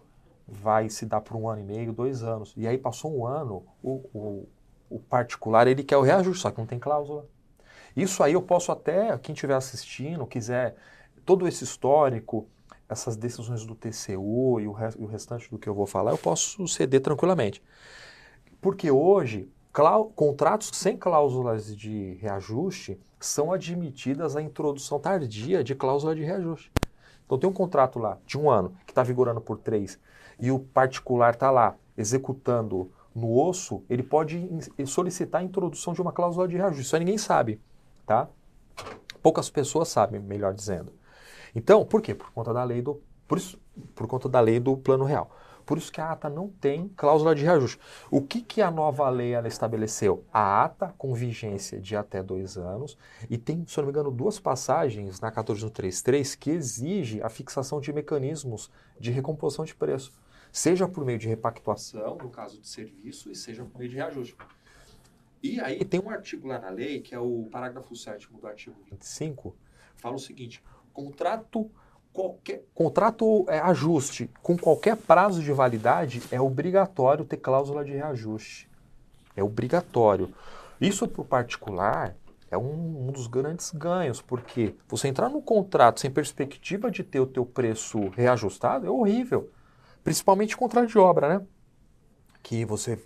[0.46, 2.52] vai se dar por um ano e meio, dois anos.
[2.56, 4.48] E aí passou um ano, o, o,
[4.90, 7.26] o particular ele quer o reajuste, só que não tem cláusula.
[7.96, 10.76] Isso aí eu posso até, quem estiver assistindo, quiser
[11.24, 12.48] todo esse histórico,
[12.88, 16.18] essas decisões do TCU e o, e o restante do que eu vou falar, eu
[16.18, 17.62] posso ceder tranquilamente.
[18.60, 19.50] Porque hoje,
[20.14, 26.70] contratos sem cláusulas de reajuste são admitidas a introdução tardia de cláusula de reajuste.
[27.24, 29.98] Então tem um contrato lá de um ano que está vigorando por três
[30.38, 34.48] e o particular está lá executando no osso, ele pode
[34.86, 36.82] solicitar a introdução de uma cláusula de reajuste.
[36.82, 37.60] Isso aí ninguém sabe,
[38.06, 38.28] tá?
[39.22, 40.92] Poucas pessoas sabem, melhor dizendo.
[41.54, 42.14] Então, por quê?
[42.14, 43.60] Por conta da lei do, por, isso,
[43.94, 45.30] por conta da lei do plano real.
[45.72, 47.80] Por isso que a ata não tem cláusula de reajuste.
[48.10, 50.22] O que, que a nova lei ela estabeleceu?
[50.30, 52.98] A ata com vigência de até dois anos
[53.30, 57.90] e tem, se não me engano, duas passagens na 14133 que exige a fixação de
[57.90, 58.70] mecanismos
[59.00, 60.12] de recomposição de preço,
[60.52, 64.36] seja por meio de repactuação, no caso de serviço, e seja por meio de reajuste.
[65.42, 68.76] E aí tem um artigo lá na lei, que é o parágrafo 7 do artigo
[68.90, 69.56] 25,
[69.96, 70.62] fala o seguinte:
[70.92, 71.70] contrato
[72.12, 78.68] qualquer contrato é, ajuste com qualquer prazo de validade é obrigatório ter cláusula de reajuste.
[79.34, 80.32] É obrigatório.
[80.80, 82.14] Isso para o particular
[82.50, 87.20] é um, um, dos grandes ganhos, porque você entrar no contrato sem perspectiva de ter
[87.20, 89.50] o teu preço reajustado é horrível.
[90.04, 91.46] Principalmente contrato de obra, né?
[92.42, 92.98] Que você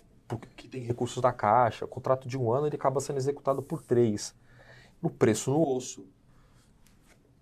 [0.57, 4.35] que tem recursos da caixa, contrato de um ano ele acaba sendo executado por três.
[5.01, 6.05] No preço no osso.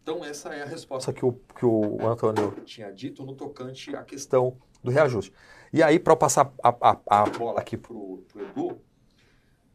[0.06, 4.04] Então, essa é a resposta que o, que o Antônio tinha dito no tocante à
[4.04, 5.34] questão do reajuste.
[5.74, 8.80] E aí, para passar a, a, a, bola aqui para o Edu,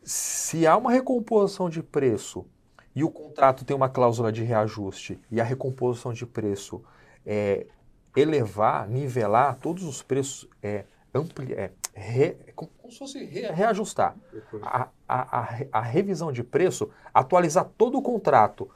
[0.05, 2.47] se há uma recomposição de preço
[2.95, 6.81] e o contrato tem uma cláusula de reajuste e a recomposição de preço
[7.26, 7.66] é
[8.14, 14.14] elevar, nivelar todos os preços, é, ampli, é, re, como, como se fosse re, reajustar
[14.62, 18.70] a, a, a, a revisão de preço, atualizar todo o contrato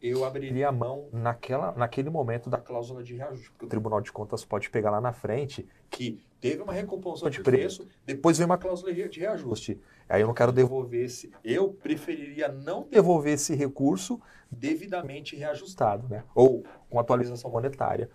[0.00, 4.12] eu abriria a mão naquela, naquele momento da cláusula de reajuste, porque o Tribunal de
[4.12, 8.58] Contas pode pegar lá na frente que teve uma recomposição de preço, depois vem uma
[8.58, 9.80] cláusula de reajuste.
[10.08, 11.30] Aí eu não quero devolver esse.
[11.44, 14.20] Eu preferiria não devolver esse recurso
[14.50, 16.24] devidamente reajustado, né?
[16.34, 18.08] Ou com atualização monetária.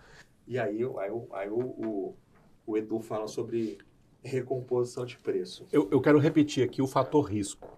[0.46, 2.16] E aí, aí, aí o, o,
[2.66, 3.78] o Edu fala sobre
[4.22, 5.66] recomposição de preço.
[5.70, 7.68] Eu, eu quero repetir aqui o fator risco.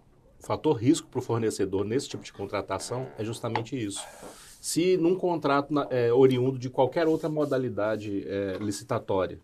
[0.46, 4.00] Fator risco para o fornecedor nesse tipo de contratação é justamente isso.
[4.60, 9.40] Se num contrato é, oriundo de qualquer outra modalidade é, licitatória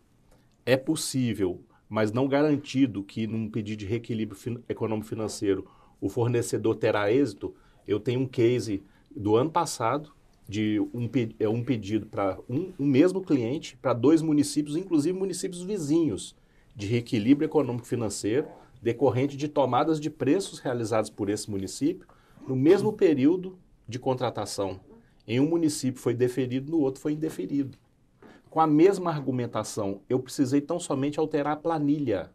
[0.65, 5.67] é possível, mas não garantido que num pedido de reequilíbrio econômico-financeiro
[6.01, 7.53] o fornecedor terá êxito,
[7.85, 10.13] eu tenho um case do ano passado
[10.49, 15.65] de um, é, um pedido para um, um mesmo cliente para dois municípios, inclusive municípios
[15.65, 16.37] vizinhos,
[16.77, 18.47] de reequilíbrio econômico-financeiro
[18.83, 22.07] decorrente de tomadas de preços realizadas por esse município
[22.47, 23.57] no mesmo período
[23.89, 24.81] de contratação.
[25.27, 27.79] Em um município foi deferido, no outro foi indeferido.
[28.51, 32.31] Com a mesma argumentação, eu precisei tão somente alterar a planilha.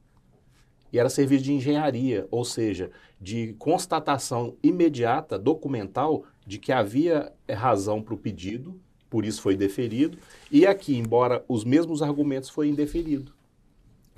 [0.91, 8.01] E era serviço de engenharia, ou seja, de constatação imediata, documental, de que havia razão
[8.01, 8.79] para o pedido,
[9.09, 10.17] por isso foi deferido,
[10.49, 13.36] e aqui, embora os mesmos argumentos, foi indeferido.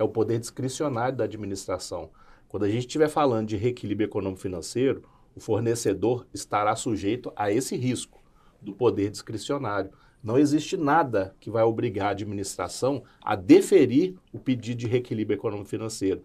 [0.00, 2.08] É o poder discricionário da administração.
[2.48, 5.02] Quando a gente estiver falando de reequilíbrio econômico-financeiro,
[5.36, 8.18] o fornecedor estará sujeito a esse risco
[8.62, 9.90] do poder discricionário.
[10.24, 16.24] Não existe nada que vai obrigar a administração a deferir o pedido de reequilíbrio econômico-financeiro.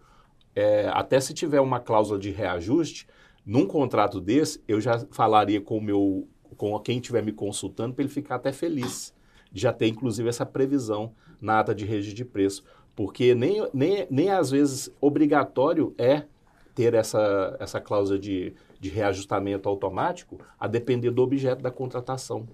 [0.54, 3.06] É, até se tiver uma cláusula de reajuste,
[3.44, 8.10] num contrato desse, eu já falaria com, meu, com quem estiver me consultando para ele
[8.10, 9.14] ficar até feliz
[9.52, 12.64] já ter, inclusive, essa previsão na ata de registro de preço
[12.96, 16.24] porque nem, nem, nem às vezes obrigatório é
[16.74, 22.48] ter essa, essa cláusula de, de reajustamento automático a depender do objeto da contratação.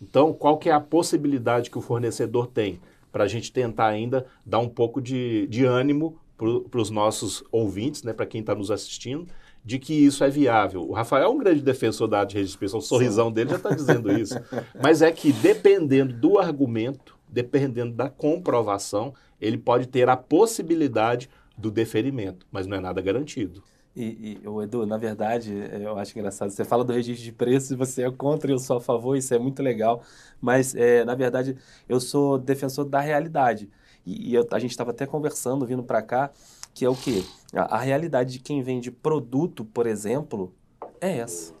[0.00, 2.78] Então, qual que é a possibilidade que o fornecedor tem
[3.10, 8.02] para a gente tentar ainda dar um pouco de, de ânimo para os nossos ouvintes,
[8.02, 9.26] né, para quem está nos assistindo,
[9.64, 10.82] de que isso é viável.
[10.82, 13.70] O Rafael é um grande defensor da arte de registro, o sorrisão dele já está
[13.70, 14.34] dizendo isso.
[14.82, 19.14] Mas é que dependendo do argumento, dependendo da comprovação,
[19.44, 23.62] ele pode ter a possibilidade do deferimento, mas não é nada garantido.
[23.94, 26.50] E, e o Edu, na verdade, eu acho engraçado.
[26.50, 29.32] Você fala do registro de preços, você é contra e eu sou a favor, isso
[29.32, 30.02] é muito legal.
[30.40, 31.56] Mas, é, na verdade,
[31.88, 33.70] eu sou defensor da realidade.
[34.04, 36.32] E, e eu, a gente estava até conversando, vindo para cá,
[36.72, 37.22] que é o quê?
[37.54, 40.52] A, a, realidade de quem vende produto, por exemplo,
[41.00, 41.54] é essa.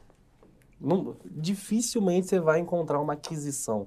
[0.80, 3.86] Não, dificilmente você vai encontrar uma aquisição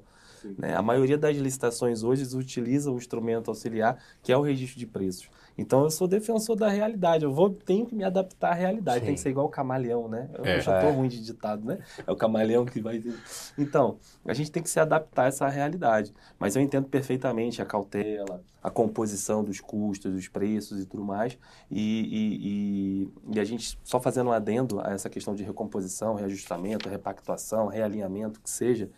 [0.58, 0.76] Né?
[0.76, 5.30] A maioria das licitações hoje utiliza o instrumento auxiliar, que é o registro de preços.
[5.58, 7.24] Então eu sou defensor da realidade.
[7.26, 9.00] Eu vou tenho que me adaptar à realidade.
[9.00, 9.06] Sim.
[9.08, 10.30] Tem que ser igual o camaleão, né?
[10.38, 10.62] Eu É.
[10.62, 10.92] já tô É.
[10.92, 11.80] ruim de ditado, né?
[12.06, 13.04] É o camaleão que vai.
[13.58, 16.14] Então a gente tem que se adaptar a essa realidade.
[16.38, 21.38] Mas eu entendo perfeitamente a cautela, a composição dos custos, dos preços e tudo mais.
[21.72, 26.14] E, e, e, e a gente só fazendo um adendo a essa questão de recomposição,
[26.14, 28.92] reajustamento, repactuação, realinhamento, que seja,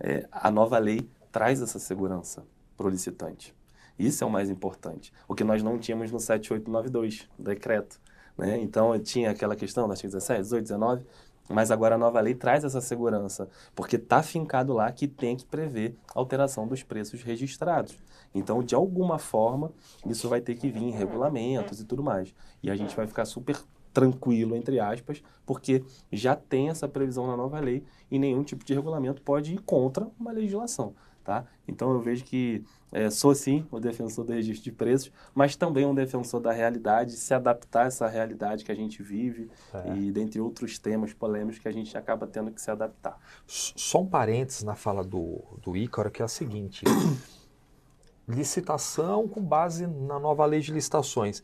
[0.00, 2.44] é, a nova lei traz essa segurança
[2.76, 3.54] para o licitante.
[3.98, 5.12] Isso é o mais importante.
[5.28, 8.00] O que nós não tínhamos no 7892, decreto.
[8.36, 8.58] Né?
[8.58, 11.04] Então, tinha aquela questão artigo 17, 18, 19,
[11.50, 15.44] mas agora a nova lei traz essa segurança, porque está fincado lá que tem que
[15.44, 17.98] prever alteração dos preços registrados.
[18.34, 19.72] Então, de alguma forma,
[20.06, 22.32] isso vai ter que vir em regulamentos e tudo mais.
[22.62, 23.56] E a gente vai ficar super
[23.92, 28.74] tranquilo, entre aspas, porque já tem essa previsão na nova lei e nenhum tipo de
[28.74, 30.94] regulamento pode ir contra uma legislação.
[31.22, 31.44] Tá?
[31.68, 35.84] Então eu vejo que é, sou sim o defensor do registro de preços, mas também
[35.84, 39.96] um defensor da realidade, se adaptar a essa realidade que a gente vive É.
[39.96, 43.18] e dentre outros temas polêmicos que a gente acaba tendo que se adaptar.
[43.46, 46.84] Só um parênteses na fala do, do Ícaro, que é a seguinte:
[48.26, 51.42] licitação com base na nova lei de licitações.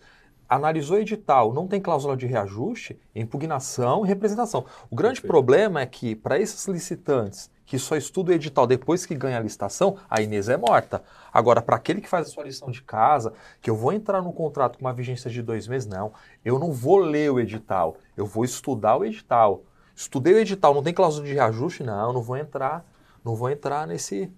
[0.49, 4.65] Analisou o edital, não tem cláusula de reajuste, impugnação e representação.
[4.89, 5.33] O grande Perfeito.
[5.33, 9.41] problema é que, para esses licitantes que só estudam o edital depois que ganha a
[9.41, 11.03] licitação, a Inês é morta.
[11.33, 14.31] Agora, para aquele que faz a sua lição de casa, que eu vou entrar num
[14.31, 16.13] contrato com uma vigência de dois meses, não.
[16.45, 19.65] Eu não vou ler o edital, eu vou estudar o edital.
[19.97, 21.83] Estudei o edital, não tem cláusula de reajuste?
[21.83, 22.87] Não, não vou entrar,
[23.25, 24.31] não vou entrar nesse,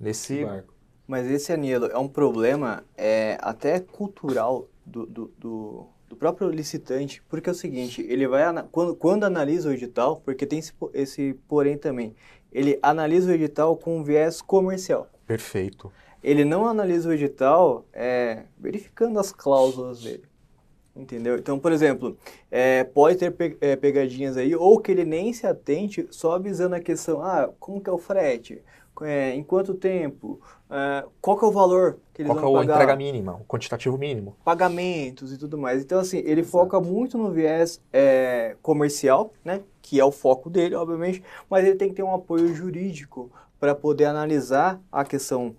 [0.00, 0.74] nesse Barco.
[1.06, 7.20] Mas esse, Anielo, é um problema é, até cultural do, do, do, do próprio licitante,
[7.28, 11.34] porque é o seguinte, ele vai, quando, quando analisa o edital, porque tem esse, esse
[11.48, 12.14] porém também,
[12.52, 15.10] ele analisa o edital com um viés comercial.
[15.26, 15.92] perfeito.
[16.22, 20.24] Ele não analisa o edital é, verificando as cláusulas dele.
[20.96, 21.36] Entendeu?
[21.36, 22.16] Então, por exemplo,
[22.50, 26.74] é, pode ter pe- é, pegadinhas aí, ou que ele nem se atente, só avisando
[26.74, 28.62] a questão, ah, como que é o frete?
[29.02, 30.40] É, em quanto tempo?
[30.70, 32.74] É, qual que é o valor que eles Qual que é vão a pagar?
[32.74, 34.36] entrega mínima, o quantitativo mínimo?
[34.44, 35.82] Pagamentos e tudo mais.
[35.82, 39.60] Então, assim, ele foca muito no viés é, comercial, né?
[39.82, 43.30] Que é o foco dele, obviamente, mas ele tem que ter um apoio jurídico
[43.60, 45.54] para poder analisar a questão,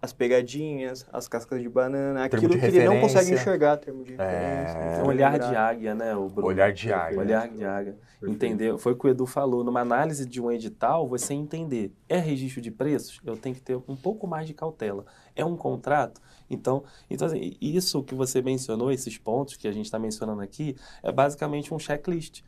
[0.00, 3.00] as pegadinhas, as cascas de banana, Termo aquilo de que ele não referência.
[3.20, 4.78] consegue enxergar, termo de referência.
[4.78, 6.48] É, É um olhar de águia, né, o Bruno?
[6.48, 7.18] Olhar de águia.
[7.18, 7.96] Olhar de águia.
[8.22, 8.78] Entender?
[8.78, 9.62] Foi o que o Edu falou.
[9.62, 11.92] Numa análise de um edital, você entender.
[12.08, 13.20] É registro de preços?
[13.24, 15.04] Eu tenho que ter um pouco mais de cautela.
[15.34, 16.20] É um contrato?
[16.48, 20.76] Então, então assim, isso que você mencionou, esses pontos que a gente está mencionando aqui,
[21.02, 22.42] é basicamente um checklist.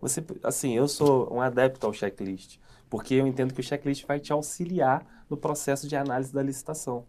[0.00, 2.58] Você, assim, eu sou um adepto ao checklist,
[2.88, 7.04] porque eu entendo que o checklist vai te auxiliar no processo de análise da licitação.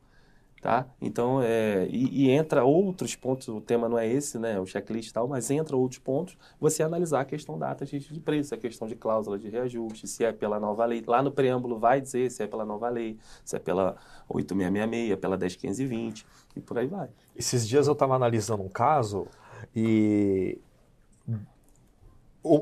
[0.62, 0.86] Tá?
[1.02, 5.10] Então, é, e, e entra outros pontos, o tema não é esse, né, o checklist
[5.10, 8.58] e tal, mas entra outros pontos, você analisar a questão da ata de preço, a
[8.60, 12.30] questão de cláusula de reajuste, se é pela nova lei, lá no preâmbulo vai dizer
[12.30, 13.98] se é pela nova lei, se é pela
[14.30, 17.10] 8666, pela 10520 e por aí vai.
[17.36, 19.28] Esses dias eu estava analisando um caso
[19.76, 20.60] e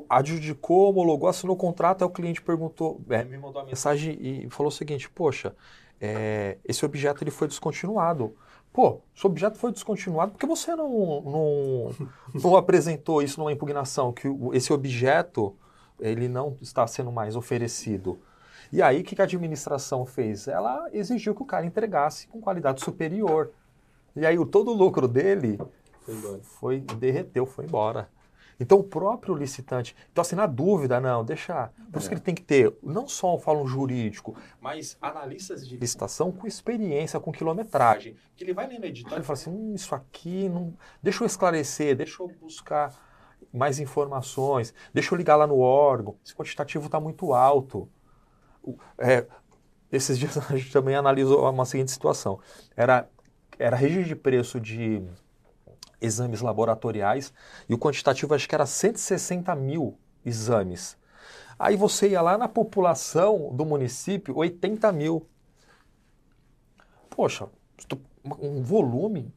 [0.10, 4.50] adjudicou, homologou, assinou o contrato, aí o cliente perguntou, é, me mandou uma mensagem e
[4.50, 5.54] falou o seguinte, poxa,
[6.02, 8.36] é, esse objeto ele foi descontinuado.
[8.72, 11.92] Pô, esse objeto foi descontinuado porque você não, não,
[12.34, 15.56] não apresentou isso numa impugnação, que o- esse objeto
[16.00, 18.20] ele não está sendo mais oferecido.
[18.72, 20.48] E aí, o que a administração fez?
[20.48, 23.52] Ela exigiu que o cara entregasse com qualidade superior.
[24.16, 25.58] E aí, o, todo o lucro dele
[26.06, 28.10] Foi foi derreteu, foi embora.
[28.60, 29.96] Então, o próprio licitante.
[30.12, 31.72] Então, assim, na dúvida, não, deixa.
[31.92, 35.78] Por isso que ele tem que ter, não só um fórum jurídico, mas analistas de
[35.78, 38.16] licitação com experiência, com quilometragem.
[38.36, 40.74] Que ele vai ler no edital e fala assim: hum, isso aqui, não...
[41.02, 42.94] deixa eu esclarecer, deixa eu buscar
[43.54, 46.18] mais informações, deixa eu ligar lá no órgão.
[46.24, 47.90] Esse quantitativo está muito alto.
[48.98, 49.26] É,
[49.92, 52.40] esses dias a gente também analisou uma seguinte situação.
[52.76, 53.10] Era,
[53.58, 55.02] era registro de preço de
[56.02, 57.34] exames laboratoriais
[57.68, 60.98] e o quantitativo acho que era 160 mil exames.
[61.58, 65.28] Aí você ia lá na população do município, 80 mil.
[67.10, 67.48] Poxa,
[68.40, 69.34] um volume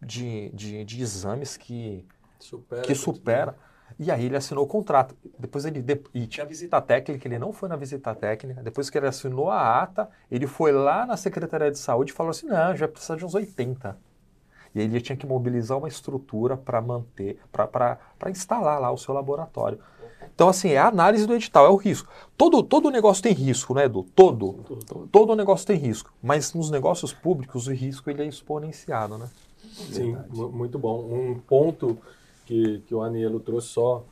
[0.00, 2.04] de, de, de exames que,
[2.38, 2.82] Supera.
[2.82, 3.56] que supera.
[3.98, 5.16] E aí ele assinou o contrato.
[5.38, 8.62] Depois ele de- e tinha visita técnica, ele não foi na visita técnica.
[8.62, 12.30] Depois que ele assinou a ata, ele foi lá na Secretaria de Saúde e falou
[12.30, 13.96] assim: "Não, já precisa de uns 80".
[14.74, 19.12] E aí ele tinha que mobilizar uma estrutura para manter, para instalar lá o seu
[19.12, 19.78] laboratório.
[20.34, 22.08] Então, assim, é a análise do edital, é o risco.
[22.36, 24.06] Todo, todo negócio tem risco, né, Edu?
[24.14, 24.54] Todo.
[25.10, 26.12] Todo negócio tem risco.
[26.22, 29.28] Mas nos negócios públicos, o risco ele é exponenciado, né?
[29.72, 31.00] Sim, muito bom.
[31.00, 31.98] Um ponto
[32.46, 34.04] que, que o Anielo trouxe só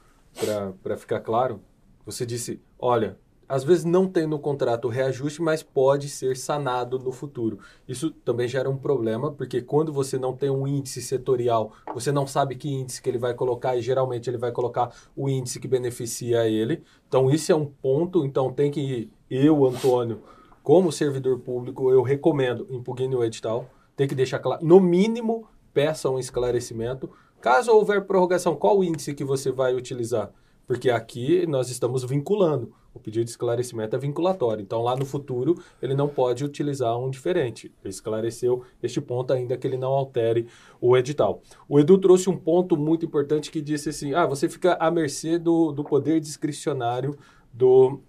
[0.83, 1.61] para ficar claro,
[2.05, 3.17] você disse, olha,
[3.51, 7.59] às vezes não tem no contrato reajuste, mas pode ser sanado no futuro.
[7.89, 12.29] Isso também gera um problema, porque quando você não tem um índice setorial, você não
[12.29, 15.67] sabe que índice que ele vai colocar e geralmente ele vai colocar o índice que
[15.67, 16.85] beneficia ele.
[17.09, 20.23] Então isso é um ponto, então tem que eu, Antônio,
[20.63, 25.45] como servidor público, eu recomendo impugne o edital, tem que deixar claro, no mínimo,
[25.75, 27.11] peça um esclarecimento.
[27.41, 30.31] Caso houver prorrogação, qual o índice que você vai utilizar?
[30.69, 32.79] Porque aqui nós estamos vinculando.
[32.93, 34.63] O pedido de esclarecimento é vinculatório.
[34.63, 37.73] Então, lá no futuro, ele não pode utilizar um diferente.
[37.85, 40.49] Ele esclareceu este ponto, ainda que ele não altere
[40.81, 41.41] o edital.
[41.69, 45.39] O Edu trouxe um ponto muito importante que disse assim: ah, você fica à mercê
[45.39, 47.17] do, do poder discricionário
[47.53, 48.01] do,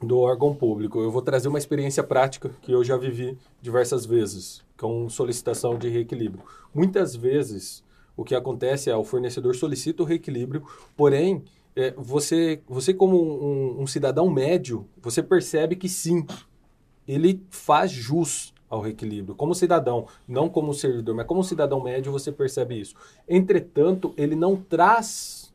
[0.00, 1.00] do órgão público.
[1.00, 5.88] Eu vou trazer uma experiência prática que eu já vivi diversas vezes com solicitação de
[5.88, 6.44] reequilíbrio.
[6.74, 7.82] Muitas vezes,
[8.16, 10.64] o que acontece é o fornecedor solicita o reequilíbrio,
[10.96, 11.44] porém
[11.76, 16.26] é, você, você como um, um, cidadão médio, você percebe que sim,
[17.06, 22.32] ele faz jus ao reequilíbrio, como cidadão, não como servidor, mas como cidadão médio você
[22.32, 22.96] percebe isso.
[23.28, 25.54] Entretanto, ele não traz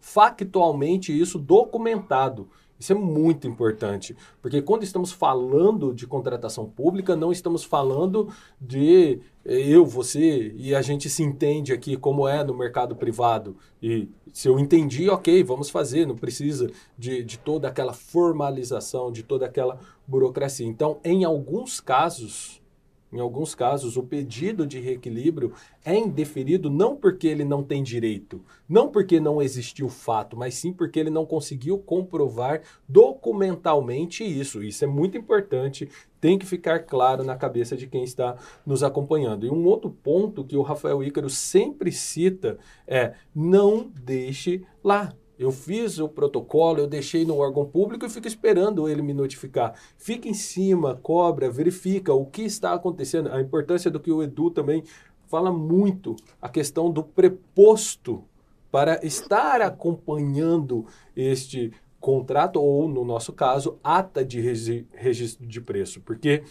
[0.00, 2.48] factualmente isso documentado.
[2.78, 8.28] Isso é muito importante, porque quando estamos falando de contratação pública, não estamos falando
[8.60, 13.56] de eh, eu, você e a gente se entende aqui como é no mercado privado.
[13.82, 19.22] E se eu entendi, ok, vamos fazer, não precisa de, de toda aquela formalização, de
[19.22, 20.66] toda aquela burocracia.
[20.66, 22.57] Então, em alguns casos,
[23.12, 25.52] em alguns casos, o pedido de reequilíbrio
[25.84, 30.72] é indeferido não porque ele não tem direito, não porque não existiu fato, mas sim
[30.72, 34.62] porque ele não conseguiu comprovar documentalmente isso.
[34.62, 35.88] Isso é muito importante,
[36.20, 38.36] tem que ficar claro na cabeça de quem está
[38.66, 39.46] nos acompanhando.
[39.46, 45.14] E um outro ponto que o Rafael Ícaro sempre cita é: não deixe lá.
[45.38, 49.74] Eu fiz o protocolo, eu deixei no órgão público e fico esperando ele me notificar.
[49.96, 53.30] Fica em cima, cobra, verifica o que está acontecendo.
[53.30, 54.82] A importância do que o Edu também
[55.28, 58.24] fala muito, a questão do preposto
[58.70, 64.40] para estar acompanhando este contrato ou, no nosso caso, ata de
[64.92, 66.00] registro de preço.
[66.00, 66.42] Porque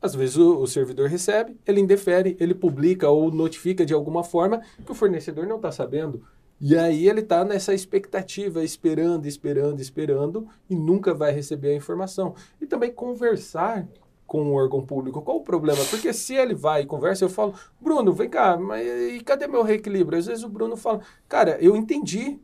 [0.00, 4.60] às vezes o, o, servidor recebe, ele indefere, ele publica ou notifica de alguma forma
[4.84, 6.22] que o fornecedor não está sabendo.
[6.60, 12.34] E aí ele está nessa expectativa, esperando, esperando, esperando, e nunca vai receber a informação.
[12.60, 13.86] E também conversar
[14.26, 15.22] com o órgão público.
[15.22, 15.84] Qual o problema?
[15.90, 19.62] Porque se ele vai e conversa, eu falo, Bruno, vem cá, mas e cadê meu
[19.62, 20.18] reequilíbrio?
[20.18, 22.38] Às vezes o Bruno fala, cara, eu entendi,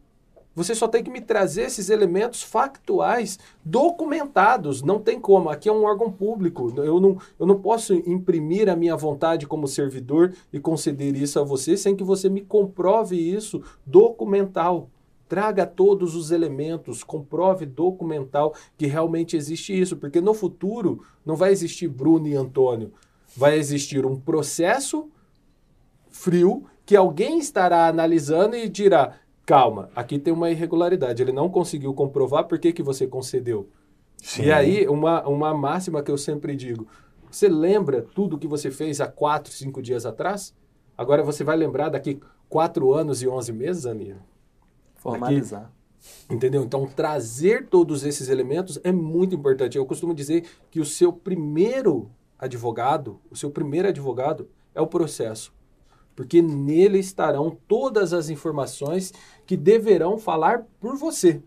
[0.55, 4.83] você só tem que me trazer esses elementos factuais documentados.
[4.83, 5.49] Não tem como.
[5.49, 6.73] Aqui é um órgão público.
[6.77, 11.45] Eu não, eu não posso imprimir a minha vontade como servidor e conceder isso a
[11.45, 14.91] você sem que você me comprove isso documental.
[15.29, 21.53] Traga todos os elementos, comprove documental que realmente existe isso, porque no futuro não vai
[21.53, 22.93] existir Bruno e Antônio.
[23.37, 25.09] Vai existir um processo
[26.09, 29.15] frio que alguém estará analisando e dirá:
[29.51, 31.21] calma, aqui tem uma irregularidade.
[31.21, 33.69] Ele não conseguiu comprovar por que, que você concedeu.
[34.17, 34.45] Sim.
[34.45, 36.87] E aí, uma, uma máxima que eu sempre digo:
[37.29, 40.55] você lembra tudo que você fez há quatro, cinco dias atrás?
[40.97, 44.19] Agora você vai lembrar daqui quatro anos e onze meses, Aninha?
[44.95, 45.65] Formalizar.
[45.65, 46.63] Aqui, entendeu?
[46.63, 49.77] Então, trazer todos esses elementos é muito importante.
[49.77, 55.53] Eu costumo dizer que o seu primeiro advogado, o seu primeiro advogado é o processo
[56.15, 59.13] porque nele estarão todas as informações
[59.47, 61.43] que deverão falar por você.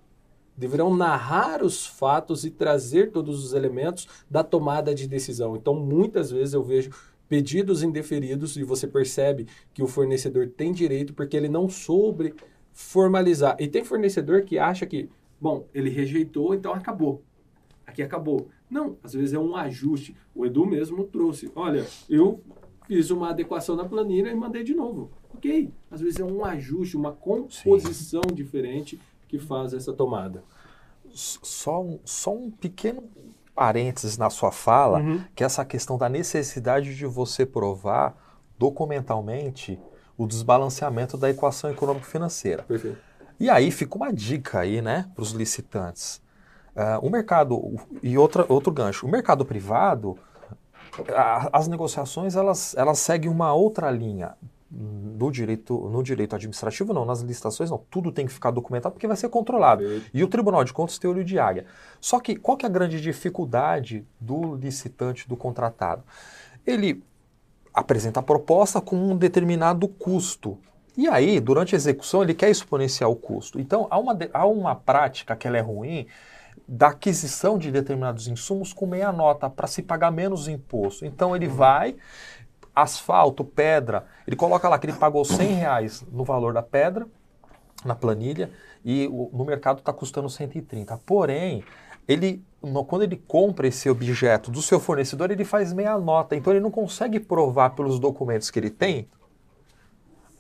[0.55, 5.55] Deverão narrar os fatos e trazer todos os elementos da tomada de decisão.
[5.55, 6.91] Então, muitas vezes eu vejo
[7.28, 12.36] pedidos indeferidos e você percebe que o fornecedor tem direito porque ele não soube
[12.72, 13.55] formalizar.
[13.59, 15.09] E tem fornecedor que acha que,
[15.39, 17.24] bom, ele rejeitou, então acabou.
[17.86, 18.47] Aqui acabou.
[18.70, 20.16] Não, às vezes é um ajuste.
[20.34, 21.51] O Edu mesmo trouxe.
[21.55, 22.41] Olha, eu
[22.88, 25.12] fiz uma adequação na planilha e mandei de novo.
[25.34, 25.72] Ok.
[25.90, 28.36] Às vezes é um ajuste, uma composição Sim.
[28.36, 30.44] diferente que faz essa tomada.
[31.12, 33.04] Só um, só um pequeno
[33.56, 35.24] parênteses na sua fala, uhum.
[35.36, 38.16] que é essa questão da necessidade de você provar
[38.58, 39.80] documentalmente
[40.18, 42.66] o desbalanceamento da equação econômico-financeira.
[43.40, 46.22] E aí fica uma dica aí, né, para os licitantes.
[46.76, 50.18] Uh, o mercado, e outra, outro gancho, o mercado privado,
[51.52, 54.36] as negociações elas, elas seguem uma outra linha.
[54.70, 59.08] no direito, no direito administrativo não, nas licitações não, tudo tem que ficar documentado porque
[59.08, 59.84] vai ser controlado.
[60.14, 61.66] E o Tribunal de Contas tem olho de águia.
[62.02, 66.04] Só que qual que é a grande dificuldade do licitante, do contratado?
[66.66, 67.04] Ele
[67.74, 70.58] apresenta a proposta com um determinado custo.
[70.96, 73.60] E aí, durante a execução, ele quer exponenciar o custo.
[73.60, 76.06] Então, há uma, há uma prática que ela é ruim
[76.68, 81.05] da aquisição de determinados insumos com meia nota para se pagar menos imposto.
[81.05, 81.95] Então, ele vai
[82.76, 87.07] asfalto, pedra, ele coloca lá que ele pagou 100 reais no valor da pedra,
[87.86, 88.49] na planilha,
[88.84, 90.97] e o, no mercado está custando 130.
[91.05, 91.64] Porém,
[92.07, 96.36] ele, no, quando ele compra esse objeto do seu fornecedor, ele faz meia nota.
[96.36, 99.07] Então, ele não consegue provar pelos documentos que ele tem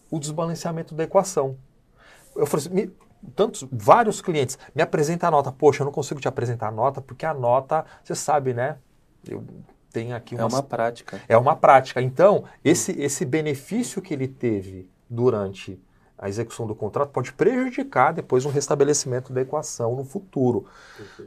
[0.09, 1.57] o desbalanceamento da equação.
[2.35, 2.91] Eu falei assim, me,
[3.35, 5.51] tantos, vários clientes, me apresenta a nota.
[5.51, 8.77] Poxa, eu não consigo te apresentar a nota, porque a nota, você sabe, né?
[9.27, 9.43] Eu
[9.93, 11.21] tem aqui É uma prática.
[11.29, 12.01] É uma prática.
[12.01, 15.79] Então, esse, esse benefício que ele teve durante
[16.17, 20.65] a execução do contrato pode prejudicar depois um restabelecimento da equação no futuro.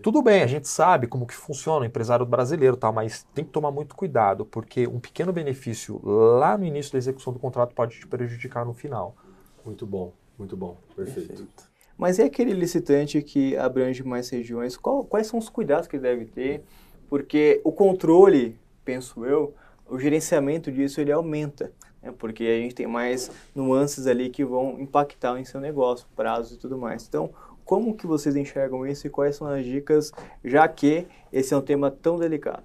[0.02, 3.50] Tudo bem, a gente sabe como que funciona o empresário brasileiro, tal, mas tem que
[3.50, 7.98] tomar muito cuidado, porque um pequeno benefício lá no início da execução do contrato pode
[7.98, 9.14] te prejudicar no final.
[9.64, 11.28] Muito bom, muito bom, perfeito.
[11.28, 11.75] perfeito.
[11.96, 16.02] Mas é aquele licitante que abrange mais regiões, qual, quais são os cuidados que ele
[16.02, 16.62] deve ter?
[17.08, 19.54] porque o controle, penso eu,
[19.88, 21.72] o gerenciamento disso ele aumenta,
[22.02, 22.12] né?
[22.16, 26.58] porque a gente tem mais nuances ali que vão impactar em seu negócio, prazos e
[26.58, 27.06] tudo mais.
[27.06, 27.30] Então,
[27.64, 30.12] como que vocês enxergam isso e quais são as dicas,
[30.44, 32.64] já que esse é um tema tão delicado?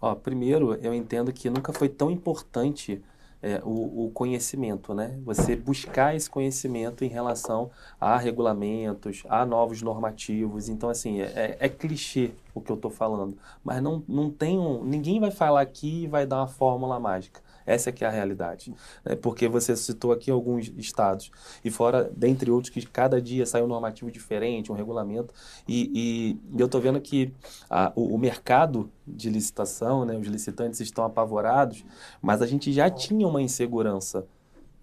[0.00, 3.02] Ó, primeiro, eu entendo que nunca foi tão importante
[3.44, 5.18] é, o, o, conhecimento, né?
[5.22, 7.70] Você buscar esse conhecimento em relação
[8.00, 10.70] a regulamentos, a novos normativos.
[10.70, 14.58] Então, assim, é, é, é clichê o que eu estou falando, mas não, não tem
[14.58, 17.42] um, ninguém vai falar aqui e vai dar uma fórmula mágica.
[17.66, 18.72] Essa é que é a realidade.
[19.04, 19.16] Né?
[19.16, 21.30] Porque você citou aqui alguns estados,
[21.64, 25.32] e fora, dentre outros, que cada dia sai um normativo diferente, um regulamento,
[25.66, 27.32] e, e eu estou vendo que
[27.68, 31.84] a, o, o, mercado de licitação, né, os licitantes estão apavorados,
[32.20, 34.26] mas a gente já tinha uma insegurança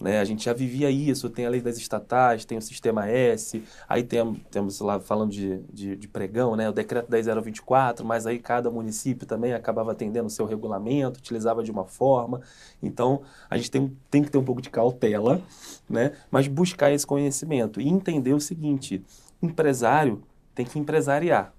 [0.02, 0.20] né?
[0.20, 4.04] A gente já vivia isso, tem a lei das estatais, tem o sistema S, aí
[4.04, 6.68] tem, temos lá falando de, de, de, pregão, né?
[6.70, 11.72] o decreto 10024, mas aí cada município também acabava atendendo o seu regulamento, utilizava de
[11.72, 12.41] uma forma.
[12.82, 15.41] Então, a gente tem, tem que ter um pouco de cautela,
[15.89, 16.14] né?
[16.32, 19.04] mas buscar esse conhecimento e entender o seguinte,
[19.41, 20.24] empresário
[20.56, 21.54] tem que empresariar.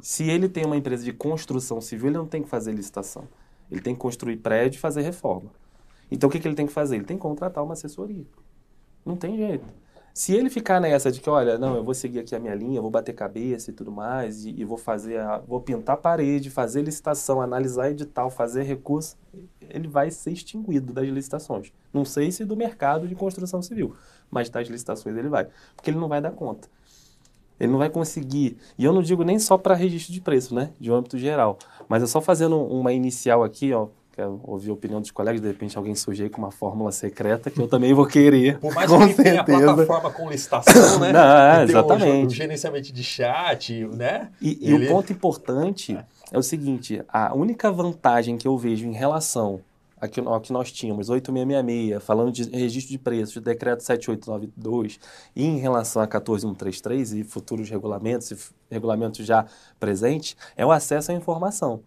[0.00, 3.26] Se ele tem uma empresa de construção civil, ele não tem que fazer licitação.
[3.70, 5.50] Ele tem que construir prédio e fazer reforma.
[6.10, 6.96] Então o que, que ele tem que fazer?
[6.96, 8.24] Ele tem que contratar uma assessoria.
[9.04, 9.64] Não tem jeito.
[10.16, 12.80] Se ele ficar nessa de que, olha, não, eu vou seguir aqui a minha linha,
[12.80, 16.80] vou bater cabeça e tudo mais, e, e vou fazer, a, vou pintar parede, fazer
[16.80, 19.14] licitação, analisar edital, fazer recurso,
[19.60, 21.70] ele vai ser extinguido das licitações.
[21.92, 23.94] Não sei se do mercado de construção civil,
[24.30, 26.66] mas das licitações ele vai, porque ele não vai dar conta.
[27.60, 28.56] Ele não vai conseguir.
[28.78, 30.72] E eu não digo nem só para registro de preço, né?
[30.80, 31.58] De âmbito geral.
[31.88, 35.46] Mas é só fazendo uma inicial aqui, ó, quero ouvir a opinião dos colegas, de
[35.46, 38.58] repente alguém surgir com uma fórmula secreta que eu também vou querer.
[38.58, 41.12] Por mais que tenha a plataforma com licitação, né?
[41.12, 42.24] Não, exatamente.
[42.24, 44.30] Um, um gerenciamento de chat, né?
[44.40, 44.86] E, e Ele...
[44.86, 45.98] o ponto importante
[46.32, 49.60] é o seguinte, a única vantagem que eu vejo em relação
[50.26, 54.98] ao que nós tínhamos, 8666, falando de registro de preços, de decreto 7892,
[55.34, 58.36] e em relação a 14133 e futuros regulamentos, e
[58.70, 59.46] regulamentos já
[59.78, 61.82] presentes, é o acesso à informação.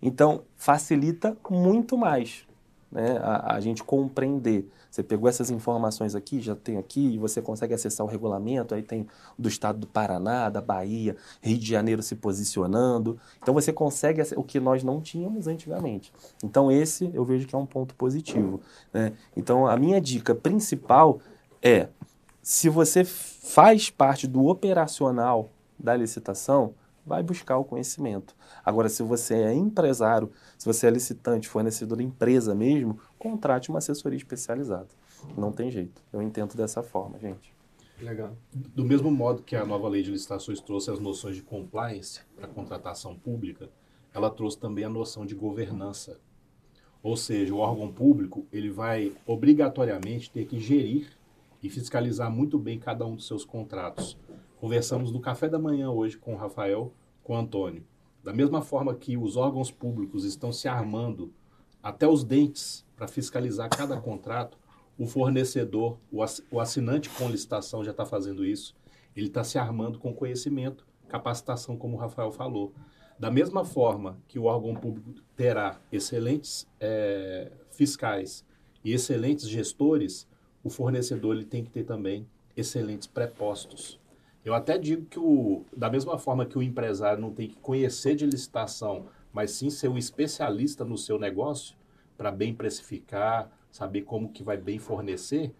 [0.00, 2.46] Então, facilita muito mais
[2.90, 4.70] né, a, a, gente compreender.
[4.90, 8.82] Você pegou essas informações aqui, já tem aqui, e você consegue acessar o regulamento, aí
[8.82, 9.06] tem
[9.38, 13.18] do estado do Paraná, da Bahia, Rio de Janeiro se posicionando.
[13.42, 16.12] Então você consegue o que nós não tínhamos antigamente.
[16.42, 18.60] Então esse eu vejo que é um ponto positivo.
[18.92, 19.12] Né?
[19.36, 21.20] Então a minha dica principal
[21.62, 21.88] é,
[22.42, 26.74] se você faz parte do operacional da licitação,
[27.06, 28.34] vai buscar o conhecimento.
[28.64, 33.78] Agora, se você é empresário, se você é licitante, fornecedor da empresa mesmo, contrate uma
[33.78, 34.88] assessoria especializada.
[35.36, 36.02] Não tem jeito.
[36.12, 37.54] Eu entendo dessa forma, gente.
[38.00, 38.36] Legal.
[38.52, 42.48] Do mesmo modo que a nova lei de licitações trouxe as noções de compliance para
[42.48, 43.70] contratação pública,
[44.12, 46.20] ela trouxe também a noção de governança.
[47.02, 51.16] Ou seja, o órgão público ele vai obrigatoriamente ter que gerir
[51.62, 54.18] e fiscalizar muito bem cada um dos seus contratos
[54.58, 56.90] Conversamos no café da manhã hoje com o Rafael,
[57.22, 57.84] com o Antônio.
[58.24, 61.30] Da mesma forma que os órgãos públicos estão se armando
[61.82, 64.58] até os dentes para fiscalizar cada contrato,
[64.98, 65.98] o fornecedor,
[66.50, 68.74] o assinante com licitação já está fazendo isso.
[69.14, 72.72] Ele está se armando com conhecimento, capacitação, como o Rafael falou.
[73.18, 78.42] Da mesma forma que o órgão público terá excelentes é, fiscais
[78.82, 80.26] e excelentes gestores,
[80.64, 82.26] o fornecedor ele tem que ter também
[82.56, 84.00] excelentes prepostos.
[84.46, 88.14] Eu até digo que, o, da mesma forma que o empresário não tem que conhecer
[88.14, 91.76] de licitação, mas sim ser um especialista no seu negócio,
[92.16, 95.52] para bem precificar, saber como que vai bem fornecer,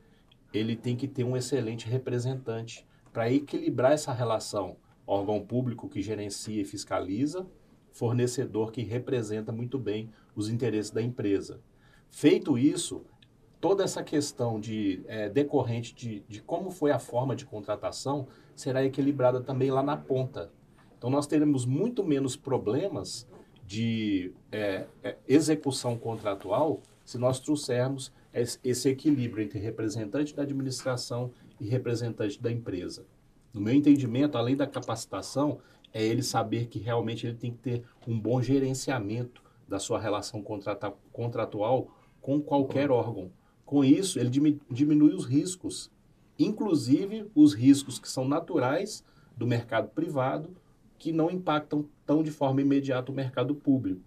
[0.55, 6.63] ele tem que ter um excelente representante para equilibrar essa relação órgão público que gerencia
[6.63, 7.45] e fiscaliza,
[7.93, 11.61] fornecedor que representa muito bem os interesses da empresa.
[12.09, 13.05] Feito isso,
[13.61, 18.85] toda essa questão de é, decorrente de, de como foi a forma de contratação será
[18.85, 20.51] equilibrada também lá na ponta.
[20.99, 23.29] Então, nós teremos muito menos problemas
[23.65, 28.13] de é, é, execução contratual se nós trouxermos
[28.63, 33.07] esse equilíbrio entre representante da administração e representante da empresa.
[33.53, 35.59] No meu entendimento, além da capacitação,
[35.93, 40.43] é ele saber que realmente ele tem que ter um bom gerenciamento da sua relação
[40.43, 41.89] contrata contratual
[42.21, 43.31] com qualquer órgão.
[43.65, 44.31] Com isso, ele
[44.71, 45.91] diminui os riscos,
[46.39, 49.05] inclusive os riscos que são naturais
[49.37, 50.57] do mercado privado,
[50.99, 54.01] que não impactam tão de forma imediata o mercado público.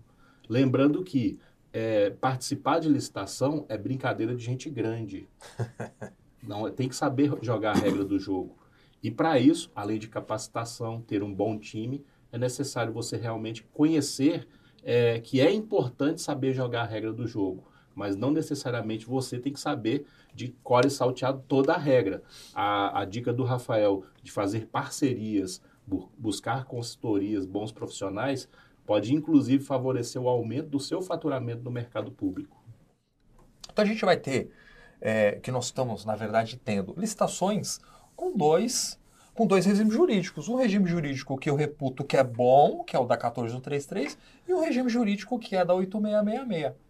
[0.48, 1.40] Lembrando que
[1.72, 5.28] é, participar de licitação é brincadeira de gente grande.
[6.42, 8.58] Não, tem que saber jogar a regra do jogo.
[9.04, 14.48] E para isso, além de capacitação, ter um bom time, é necessário você realmente conhecer
[14.84, 17.69] é, que é importante saber jogar a regra do jogo
[18.00, 22.24] mas não necessariamente você tem que saber de core salteado toda a regra.
[22.56, 28.48] A, a dica do Rafael de fazer parcerias, bu buscar consultorias, bons profissionais,
[28.86, 32.64] pode inclusive favorecer o aumento do seu faturamento no mercado público.
[33.70, 34.50] Então a gente vai ter,
[35.02, 37.82] é, que nós estamos, na verdade, tendo licitações
[38.16, 38.98] com dois
[39.34, 40.48] com dois regimes jurídicos.
[40.48, 44.54] Um regime jurídico que eu reputo que é bom, que é o da 14133, e
[44.54, 46.89] um regime jurídico que é da 8666.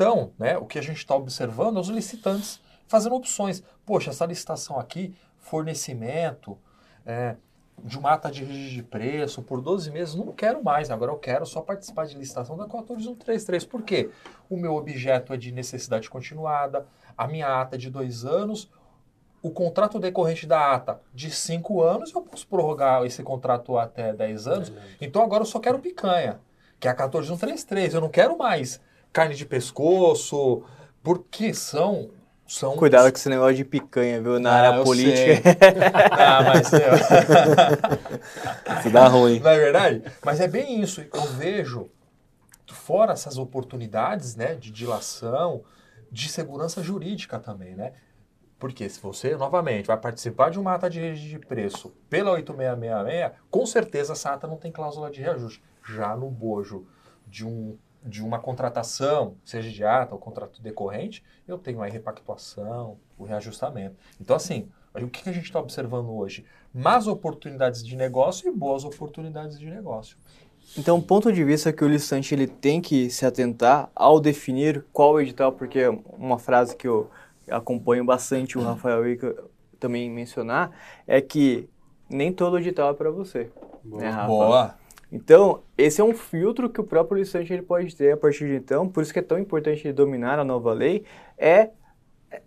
[0.00, 3.62] Então, né, o que a gente está observando é os licitantes fazendo opções.
[3.84, 6.56] Poxa, essa licitação aqui, fornecimento
[7.04, 7.36] é,
[7.84, 10.90] de uma ata de registro de preço por 12 meses, não quero mais.
[10.90, 13.66] Agora eu quero só participar de licitação da 14133.
[13.66, 14.08] Por quê?
[14.48, 18.70] O meu objeto é de necessidade continuada, a minha ata é de dois anos,
[19.42, 24.46] o contrato decorrente da ata de cinco anos, eu posso prorrogar esse contrato até 10
[24.46, 24.72] anos.
[24.98, 26.40] Então agora eu só quero picanha,
[26.80, 27.92] que é a 14133.
[27.92, 28.80] Eu não quero mais
[29.12, 30.62] carne de pescoço,
[31.02, 32.10] porque são
[32.50, 34.40] são Cuidado com esse negócio de picanha, viu?
[34.40, 35.56] Na ah, área política.
[36.10, 36.66] ah, mas.
[38.80, 39.38] Isso dá ruim.
[39.38, 40.02] Não é verdade?
[40.24, 41.00] Mas é bem isso.
[41.00, 41.88] Eu vejo,
[42.68, 45.62] fora essas oportunidades né, de dilação,
[46.10, 47.92] de segurança jurídica também, né?
[48.58, 53.64] Porque se você, novamente, vai participar de uma ata de de preço pela 8666, com
[53.64, 55.62] certeza essa ata não tem cláusula de reajuste.
[55.86, 56.84] Já no bojo
[57.28, 62.96] de um de uma contratação, seja de ata ou contrato decorrente, eu tenho a repactuação,
[63.18, 63.96] o reajustamento.
[64.20, 66.44] Então, assim, o que a gente está observando hoje?
[66.72, 70.16] Más oportunidades de negócio e boas oportunidades de negócio.
[70.78, 74.84] Então, o ponto de vista que o licitante ele tem que se atentar ao definir
[74.92, 75.86] qual edital, porque
[76.16, 77.10] uma frase que eu
[77.50, 79.36] acompanho bastante o Rafael Ica
[79.80, 80.70] também mencionar,
[81.06, 81.68] é que
[82.08, 83.50] nem todo edital é para você.
[83.82, 84.02] Boa.
[84.02, 84.79] Né, Boa.
[85.12, 88.54] Então, esse é um filtro que o próprio licitante ele pode ter a partir de
[88.54, 91.04] então, por isso que é tão importante dominar a nova lei,
[91.36, 91.70] é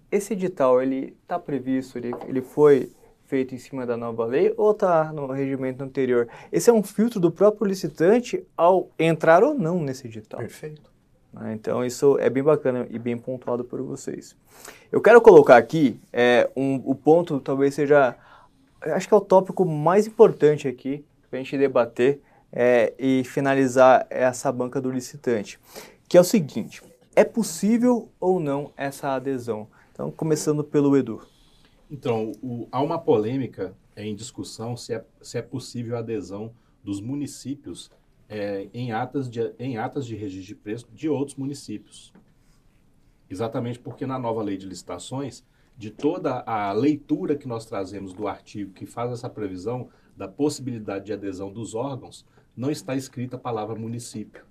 [0.10, 2.90] esse edital, ele está previsto, ele, ele foi
[3.26, 6.28] feito em cima da nova lei ou está no regimento anterior?
[6.52, 10.40] Esse é um filtro do próprio licitante ao entrar ou não nesse edital.
[10.40, 10.94] Perfeito.
[11.34, 11.54] Né?
[11.54, 14.36] Então, isso é bem bacana e bem pontuado por vocês.
[14.92, 18.16] Eu quero colocar aqui é, um, o ponto, talvez seja,
[18.82, 22.22] acho que é o tópico mais importante aqui para a gente debater,
[22.54, 25.60] é, e finalizar essa banca do licitante,
[26.08, 26.84] que é o seguinte:
[27.16, 29.68] é possível ou não essa adesão?
[29.92, 31.22] Então, começando pelo Edu.
[31.90, 37.02] Então, o, há uma polêmica em discussão se é, se é possível a adesão dos
[37.02, 37.92] municípios
[38.30, 42.14] é, em, atas de, em atas de registro de preço de outros municípios.
[43.30, 45.44] Exatamente porque na nova lei de licitações,
[45.78, 51.06] de toda a leitura que nós trazemos do artigo que faz essa previsão da possibilidade
[51.06, 52.26] de adesão dos órgãos,
[52.56, 54.46] não está escrita a palavra município.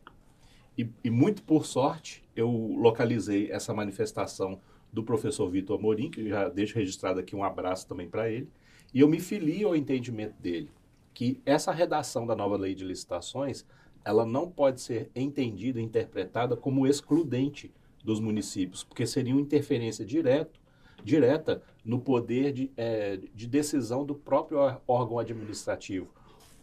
[0.77, 4.61] E, e, muito por sorte, eu localizei essa manifestação
[4.93, 8.49] do professor Vitor Amorim, que já deixo registrado aqui um abraço também para ele,
[8.93, 10.71] e eu me filio ao entendimento dele,
[11.15, 13.65] que essa redação da nova lei de licitações,
[14.05, 17.73] ela não pode ser entendida, interpretada como excludente
[18.03, 20.61] dos municípios, porque seria uma interferência direto,
[21.05, 26.09] direta no poder de, é, de decisão do próprio órgão administrativo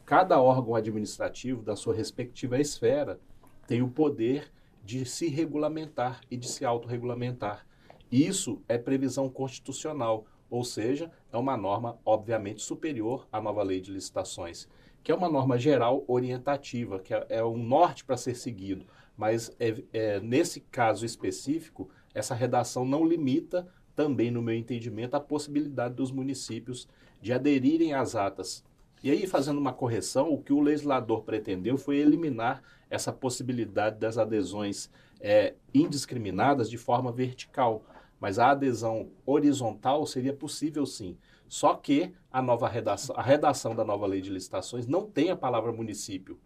[0.10, 3.20] cada órgão administrativo da sua respectiva esfera
[3.68, 4.51] tem o poder
[4.84, 7.64] de se regulamentar e de se autorregulamentar.
[8.12, 13.91] Isso é previsão constitucional, ou seja, é uma norma obviamente superior à nova lei de
[13.91, 14.68] licitações,
[15.03, 18.88] que é uma norma geral orientativa, que é, é um norte para ser seguido.
[19.16, 25.20] Mas é, é, nesse caso específico, essa redação não limita também, no meu entendimento, a
[25.20, 26.89] possibilidade dos municípios
[27.22, 28.68] de aderirem às atas.
[29.04, 34.18] E aí, fazendo uma correção, o que o legislador pretendeu foi eliminar essa possibilidade das
[34.18, 34.89] adesões
[35.22, 37.84] é, indiscriminadas de forma vertical.
[38.20, 41.18] Mas a adesão horizontal seria possível sim.
[41.47, 45.36] Só que a nova redação, a redação da nova lei de licitações não tem a
[45.36, 46.38] palavra município.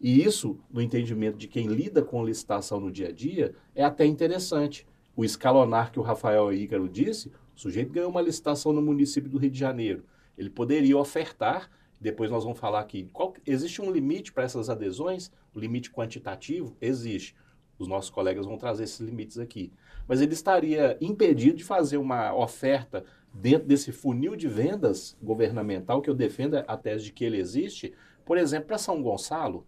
[0.00, 4.06] E isso, no entendimento de quem lida com licitação no dia a dia, é até
[4.06, 9.28] interessante o escalonar que o Rafael Ícaro disse, o sujeito ganhou uma licitação no município
[9.28, 10.04] do Rio de Janeiro.
[10.36, 11.68] Ele poderia ofertar,
[12.00, 15.30] depois nós vamos falar aqui, qual, existe um limite para essas adesões?
[15.54, 16.76] O limite quantitativo?
[16.80, 17.34] Existe.
[17.78, 19.72] Os nossos colegas vão trazer esses limites aqui.
[20.06, 26.10] Mas ele estaria impedido de fazer uma oferta dentro desse funil de vendas governamental, que
[26.10, 27.94] eu defendo a tese de que ele existe,
[28.24, 29.66] por exemplo, para São Gonçalo,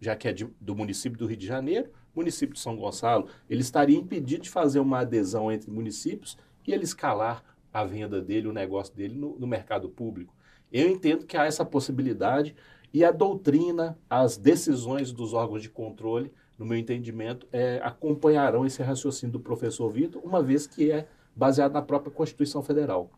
[0.00, 3.60] já que é de, do município do Rio de Janeiro, município de São Gonçalo, ele
[3.60, 6.36] estaria impedido de fazer uma adesão entre municípios
[6.66, 7.42] e ele escalar
[7.72, 10.35] a venda dele, o negócio dele no, no mercado público.
[10.72, 12.54] Eu entendo que há essa possibilidade
[12.92, 18.82] e a doutrina, as decisões dos órgãos de controle, no meu entendimento, é, acompanharão esse
[18.82, 23.10] raciocínio do professor Vitor, uma vez que é baseado na própria Constituição Federal.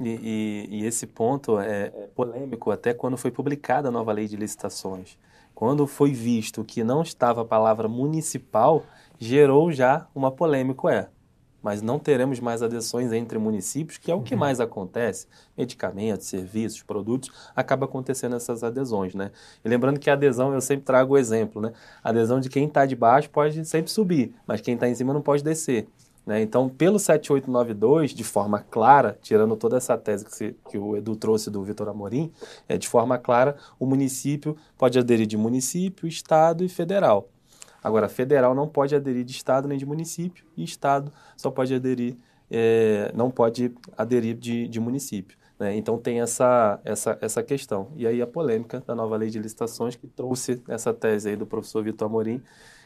[0.00, 4.26] E, e, e esse ponto é, é polêmico até quando foi publicada a nova lei
[4.26, 5.18] de licitações.
[5.54, 8.84] Quando foi visto que não estava a palavra municipal,
[9.18, 11.08] gerou já uma polêmica, é.
[11.64, 14.40] Mas não teremos mais adesões entre municípios, que é o que uhum.
[14.40, 15.26] mais acontece.
[15.56, 19.30] Medicamentos, serviços, produtos, acaba acontecendo essas adesões, né?
[19.64, 21.72] E lembrando que a adesão, eu sempre trago o exemplo, né?
[22.02, 25.14] A adesão de quem está de baixo pode sempre subir, mas quem está em cima
[25.14, 25.88] não pode descer.
[26.26, 26.42] Né?
[26.42, 31.16] Então, pelo 7892, de forma clara, tirando toda essa tese que, se, que o Edu
[31.16, 32.30] trouxe do Vitor Amorim,
[32.68, 37.28] é, de forma clara, o município pode aderir de município, estado e federal.
[37.84, 42.16] Agora, federal não pode aderir de estado nem de município, e estado só pode aderir,
[42.50, 45.36] é, não pode aderir de, de município.
[45.58, 45.76] Né?
[45.76, 47.92] Então tem essa, essa, essa questão.
[47.94, 51.44] E aí a polêmica da nova lei de licitações que trouxe essa tese aí do
[51.44, 52.42] professor Vitor Amorim,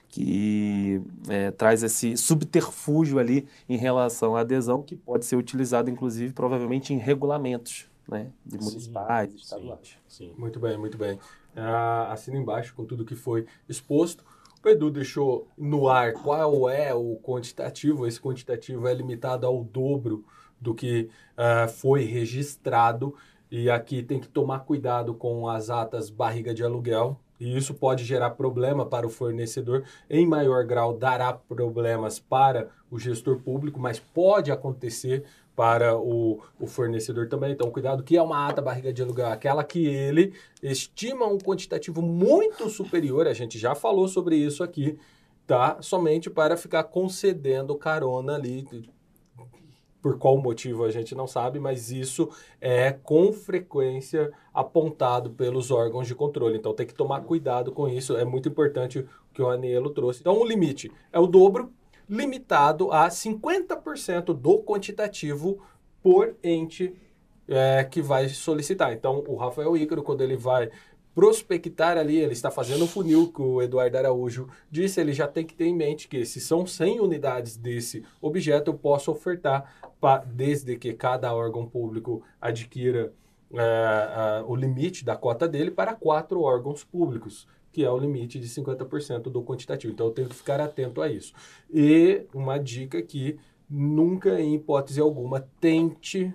[0.09, 6.33] que é, traz esse subterfúgio ali em relação à adesão, que pode ser utilizado, inclusive,
[6.33, 9.99] provavelmente em regulamentos né, de municipais, sim, estaduais.
[10.09, 10.35] Sim, sim.
[10.37, 11.21] Muito bem, muito bem.
[11.55, 14.25] Ah, assina embaixo com tudo que foi exposto.
[14.65, 18.07] O Edu deixou no ar qual é o quantitativo.
[18.07, 20.25] Esse quantitativo é limitado ao dobro
[20.61, 23.15] do que uh, foi registrado.
[23.51, 28.05] E aqui tem que tomar cuidado com as atas barriga de aluguel, e isso pode
[28.05, 33.99] gerar problema para o fornecedor, em maior grau dará problemas para o gestor público, mas
[33.99, 35.25] pode acontecer
[35.55, 37.53] para o, o fornecedor também.
[37.53, 40.33] Então, cuidado que é uma ata barriga de aluguel, aquela que ele
[40.63, 44.97] estima um quantitativo muito superior, a gente já falou sobre isso aqui,
[45.47, 45.79] tá?
[45.81, 48.65] Somente para ficar concedendo carona ali
[50.09, 52.31] por qual motivo a gente não sabe, mas isso
[52.63, 56.57] é com frequência apontado pelos órgãos de controle.
[56.57, 58.17] Então tem que tomar cuidado com isso.
[58.17, 60.21] É muito importante o que o Anielo trouxe.
[60.21, 61.71] Então o limite é o dobro,
[62.09, 65.61] limitado a 50% do quantitativo
[66.03, 66.97] por ente
[67.47, 68.95] é, que vai solicitar.
[68.95, 70.71] Então o Rafael Ícaro, quando ele vai
[71.19, 75.45] prospectar ali, ele está fazendo um funil que o Eduardo Araújo disse, ele já tem
[75.45, 80.19] que ter em mente que se são 100 unidades desse objeto, eu posso ofertar pra,
[80.19, 83.13] desde que cada órgão público adquira
[83.53, 88.47] é, o limite da cota dele para quatro órgãos públicos, que é o limite de
[88.47, 89.93] 50% do quantitativo.
[89.93, 91.33] Então eu tenho que ficar atento a isso.
[91.69, 96.33] E uma dica que nunca, em hipótese alguma, tente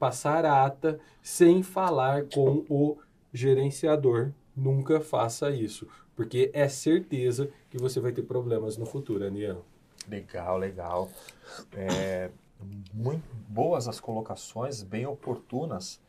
[0.00, 2.98] passar ata sem falar com o
[3.36, 9.64] gerenciador, nunca faça isso, porque é certeza que você vai ter problemas no futuro, Aniel.
[10.08, 11.10] Legal, legal.
[11.72, 12.30] É,
[12.92, 16.00] muito boas as colocações, bem oportunas.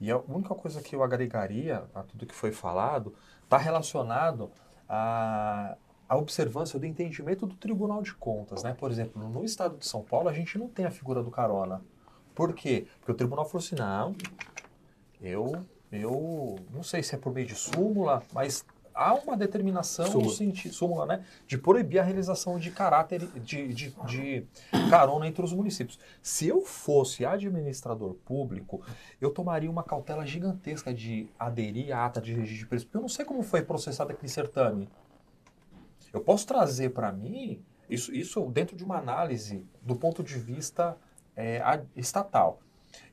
[0.00, 4.50] E a única coisa que eu agregaria a tudo que foi falado está relacionado
[4.88, 5.76] à,
[6.08, 8.62] à observância do entendimento do Tribunal de Contas.
[8.62, 8.74] Né?
[8.74, 11.80] Por exemplo, no estado de São Paulo, a gente não tem a figura do carona.
[12.34, 12.86] Por quê?
[12.98, 14.14] Porque o tribunal falou assim: não,
[15.20, 15.64] eu
[15.96, 18.64] eu não sei se é por meio de súmula, mas
[18.94, 20.24] há uma determinação súmula.
[20.24, 24.46] no sentido, súmula, né, de proibir a realização de caráter de, de, de,
[24.88, 25.98] carona entre os municípios.
[26.22, 28.82] Se eu fosse administrador público,
[29.20, 33.02] eu tomaria uma cautela gigantesca de aderir à ata de registro de preço, porque eu
[33.02, 34.88] não sei como foi processado aquele certame.
[36.12, 37.60] Eu posso trazer para mim
[37.90, 40.96] Isso, isso dentro de uma análise do ponto de vista
[41.36, 41.60] é,
[41.96, 42.60] estatal.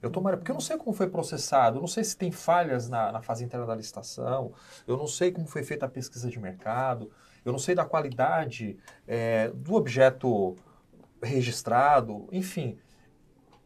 [0.02, 2.90] Eu tomaria, porque eu não sei como foi processado, eu não sei se tem falhas
[2.90, 4.54] na, na fase interna da licitação,
[4.88, 7.12] eu não sei como foi feita a pesquisa de mercado,
[7.46, 8.78] eu não sei da qualidade
[9.08, 10.56] é, do objeto
[11.24, 12.78] registrado, enfim.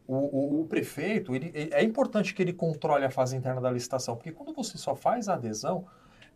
[0.06, 4.14] O, o- o prefeito, ele- é importante que ele controle a fase interna da licitação,
[4.16, 5.84] porque quando você só faz a adesão,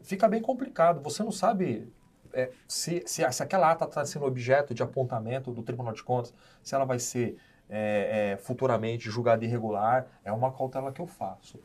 [0.02, 1.00] fica bem complicado.
[1.02, 1.92] Você não sabe
[2.32, 6.32] é, se, se, se aquela ata está sendo objeto de apontamento do Tribunal de Contas,
[6.62, 7.36] se ela vai ser
[7.70, 11.58] é, é, futuramente julgada irregular, é uma cautela que eu faço.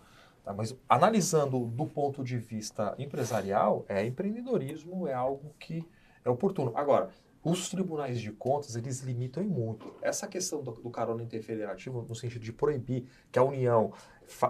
[0.43, 0.53] tá?
[0.53, 5.85] Mas analisando do ponto de vista empresarial, é empreendedorismo, é algo que
[6.23, 6.71] é oportuno.
[6.75, 7.09] Agora,
[7.43, 9.93] os tribunais de contas, eles limitam em muito.
[10.01, 13.93] Essa questão do, do carona interfederativo, no sentido de proibir que a União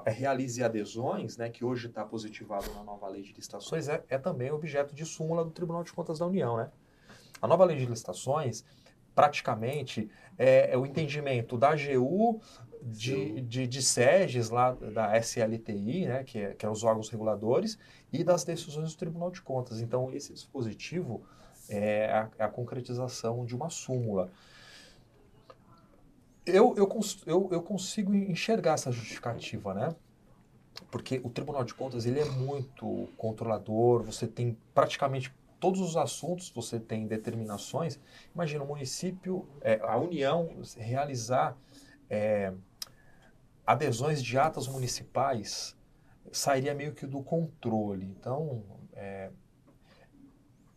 [0.06, 4.49] realize adesões, né, que hoje está positivado na nova lei de licitações, é, é também
[4.49, 6.56] objeto de súmula do Tribunal de Contas da União.
[6.56, 6.72] Né?
[7.41, 8.64] A nova lei de licitações,
[9.16, 12.42] praticamente, é, é o entendimento da AGU,
[12.86, 17.80] de, de, de SEGES, lá da SLTI, né, que, é, que é os órgãos reguladores,
[18.14, 19.82] e das decisões do Tribunal de Contas.
[19.82, 21.24] Então, esse dispositivo
[21.68, 24.30] é a, é a concretização de uma súmula.
[26.46, 26.88] Eu, eu,
[27.26, 29.96] eu, eu consigo enxergar essa justificativa, né?
[30.92, 36.49] Porque o Tribunal de Contas ele é muito controlador, você tem praticamente todos os assuntos,
[36.49, 37.99] você tem determinações.
[38.34, 41.57] Imagina o município, é, a União realizar
[42.10, 42.53] é,
[43.65, 45.76] adesões de atas municipais,
[46.32, 48.06] sairia meio que do controle.
[48.06, 48.64] Então,
[48.94, 49.32] é,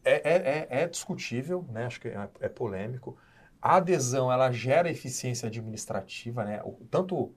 [0.05, 1.87] é, é, é- é discutível, né?
[1.87, 3.17] acho que é, é polêmico.
[3.61, 6.63] A adesão ela gera eficiência administrativa, né?
[6.65, 7.35] O- tanto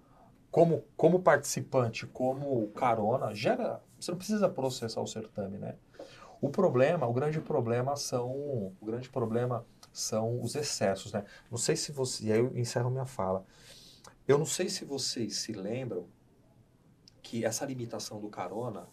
[0.51, 3.81] como, como participante como carona, gera.
[3.99, 5.75] Você não precisa processar o certame, né?
[6.41, 9.63] O problema, o grande problema são, o grande problema
[9.93, 11.23] são os excessos, né?
[11.51, 13.45] Não sei se você, e aí eu encerro minha fala.
[14.27, 16.07] Eu não sei se vocês se lembram
[17.21, 18.87] que essa limitação do carona,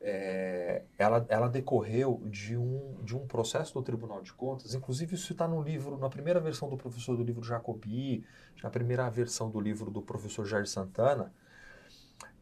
[0.00, 5.32] é, ela, ela decorreu de um, de um processo do Tribunal de Contas, inclusive isso
[5.32, 8.24] está no livro, na primeira versão do professor do livro Jacobi,
[8.62, 11.32] na primeira versão do livro do professor Jair Santana,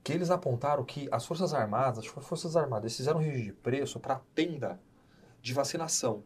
[0.05, 3.99] que eles apontaram que as Forças Armadas, as Forças Armadas, fizeram um registro de preço
[3.99, 4.79] para tenda
[5.41, 6.23] de vacinação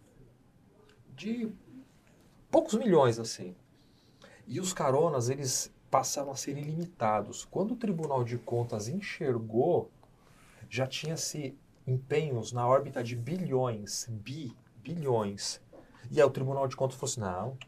[1.14, 1.52] de
[2.50, 3.54] poucos milhões assim.
[4.46, 7.44] E os caronas, eles passaram a ser ilimitados.
[7.44, 9.90] Quando o Tribunal de Contas enxergou,
[10.68, 11.56] já tinha-se
[11.86, 15.60] empenhos na órbita de bilhões, bi, bilhões.
[16.10, 17.58] E aí o Tribunal de Contas falou assim, não,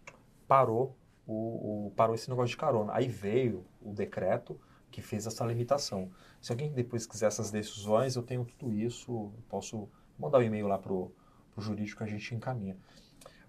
[0.49, 0.97] parou,
[1.27, 2.93] o, o- parou esse negócio de carona.
[2.95, 4.59] Aí veio o decreto
[4.91, 6.11] que fez essa limitação.
[6.41, 9.89] Se alguém depois quiser essas decisões, eu tenho tudo isso, posso
[10.19, 11.13] mandar um e-mail lá pro,
[11.53, 12.77] pro jurídico que a gente encaminha.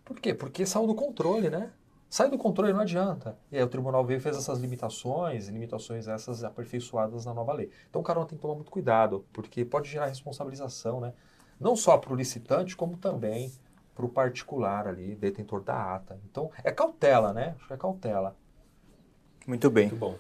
[0.04, 0.34] Por quê?
[0.34, 1.72] Porque saiu do controle, né?
[2.10, 3.38] Sai do controle, não adianta.
[3.50, 7.54] E aí o tribunal veio e fez essas limitações, e limitações essas aperfeiçoadas na nova
[7.54, 7.70] lei.
[7.90, 11.14] Então o carona tem que tomar muito cuidado, porque pode gerar responsabilização, né?
[11.58, 13.52] Não só para o licitante, como também
[13.96, 16.20] para o particular ali, detentor da ata.
[16.30, 17.56] Então é cautela, né?
[17.58, 18.36] Acho que é cautela.
[19.48, 19.88] Muito bem.
[19.88, 20.16] Muito bom.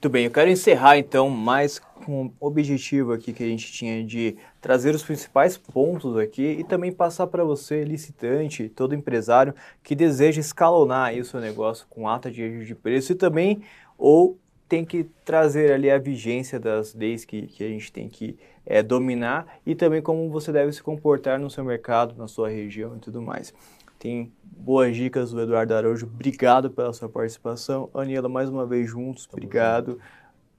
[0.00, 4.04] Muito bem, eu quero encerrar então mais com o objetivo aqui que a gente tinha
[4.04, 9.52] de trazer os principais pontos aqui e também passar para você, licitante, todo empresário
[9.82, 13.60] que deseja escalonar o seu negócio com ata de registro de preço e também
[13.98, 14.38] ou
[14.68, 18.84] tem que trazer ali a vigência das leis que, que a gente tem que eh,
[18.84, 23.00] dominar e também como você deve se comportar no seu mercado, na sua região e
[23.00, 23.52] tudo mais.
[23.98, 26.06] Tem boas dicas do Eduardo Araújo.
[26.06, 27.90] Obrigado pela sua participação.
[27.94, 29.28] Aniela, mais uma vez juntos.
[29.30, 29.98] obrigado.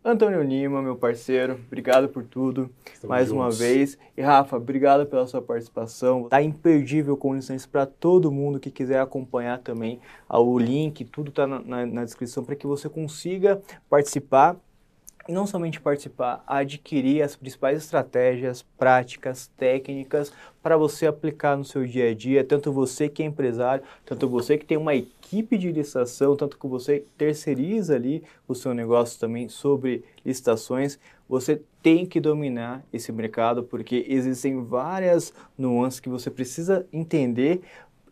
[0.03, 2.70] Antônio Lima, meu parceiro, obrigado por tudo.
[2.86, 3.60] Estamos mais uma juntos.
[3.60, 3.98] vez.
[4.16, 6.24] E Rafa, obrigado pela sua participação.
[6.30, 11.32] Tá imperdível com licença para todo mundo que quiser acompanhar também ah, o link, tudo
[11.32, 14.56] tá na, na- na descrição para que você consiga participar
[15.30, 21.85] e não somente participar, adquirir as principais estratégias, práticas, técnicas para você aplicar no seu
[21.85, 25.72] dia a dia, tanto você que é empresário, tanto você que tem uma equipe de
[25.72, 30.97] licitação, tanto que você terceiriza ali o seu negócio também sobre licitações,
[31.30, 37.61] você tem que dominar esse mercado porque existem várias nuances que você precisa entender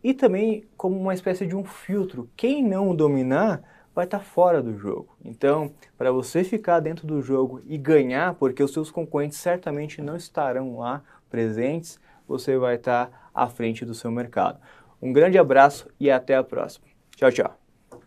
[0.03, 2.29] e também como uma espécie de um filtro.
[2.37, 3.63] Quem não dominar
[3.97, 5.17] vai estar fora do jogo.
[5.25, 10.15] Então, para você ficar dentro do jogo e ganhar, porque os seus concorrentes certamente não
[10.15, 11.01] estarão lá
[11.31, 14.59] presentes, você vai estar à frente do seu mercado.
[15.01, 16.85] Um grande abraço e até a próxima.
[17.15, 17.57] Tchau, tchau.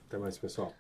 [0.07, 0.73] Até mais, pessoal.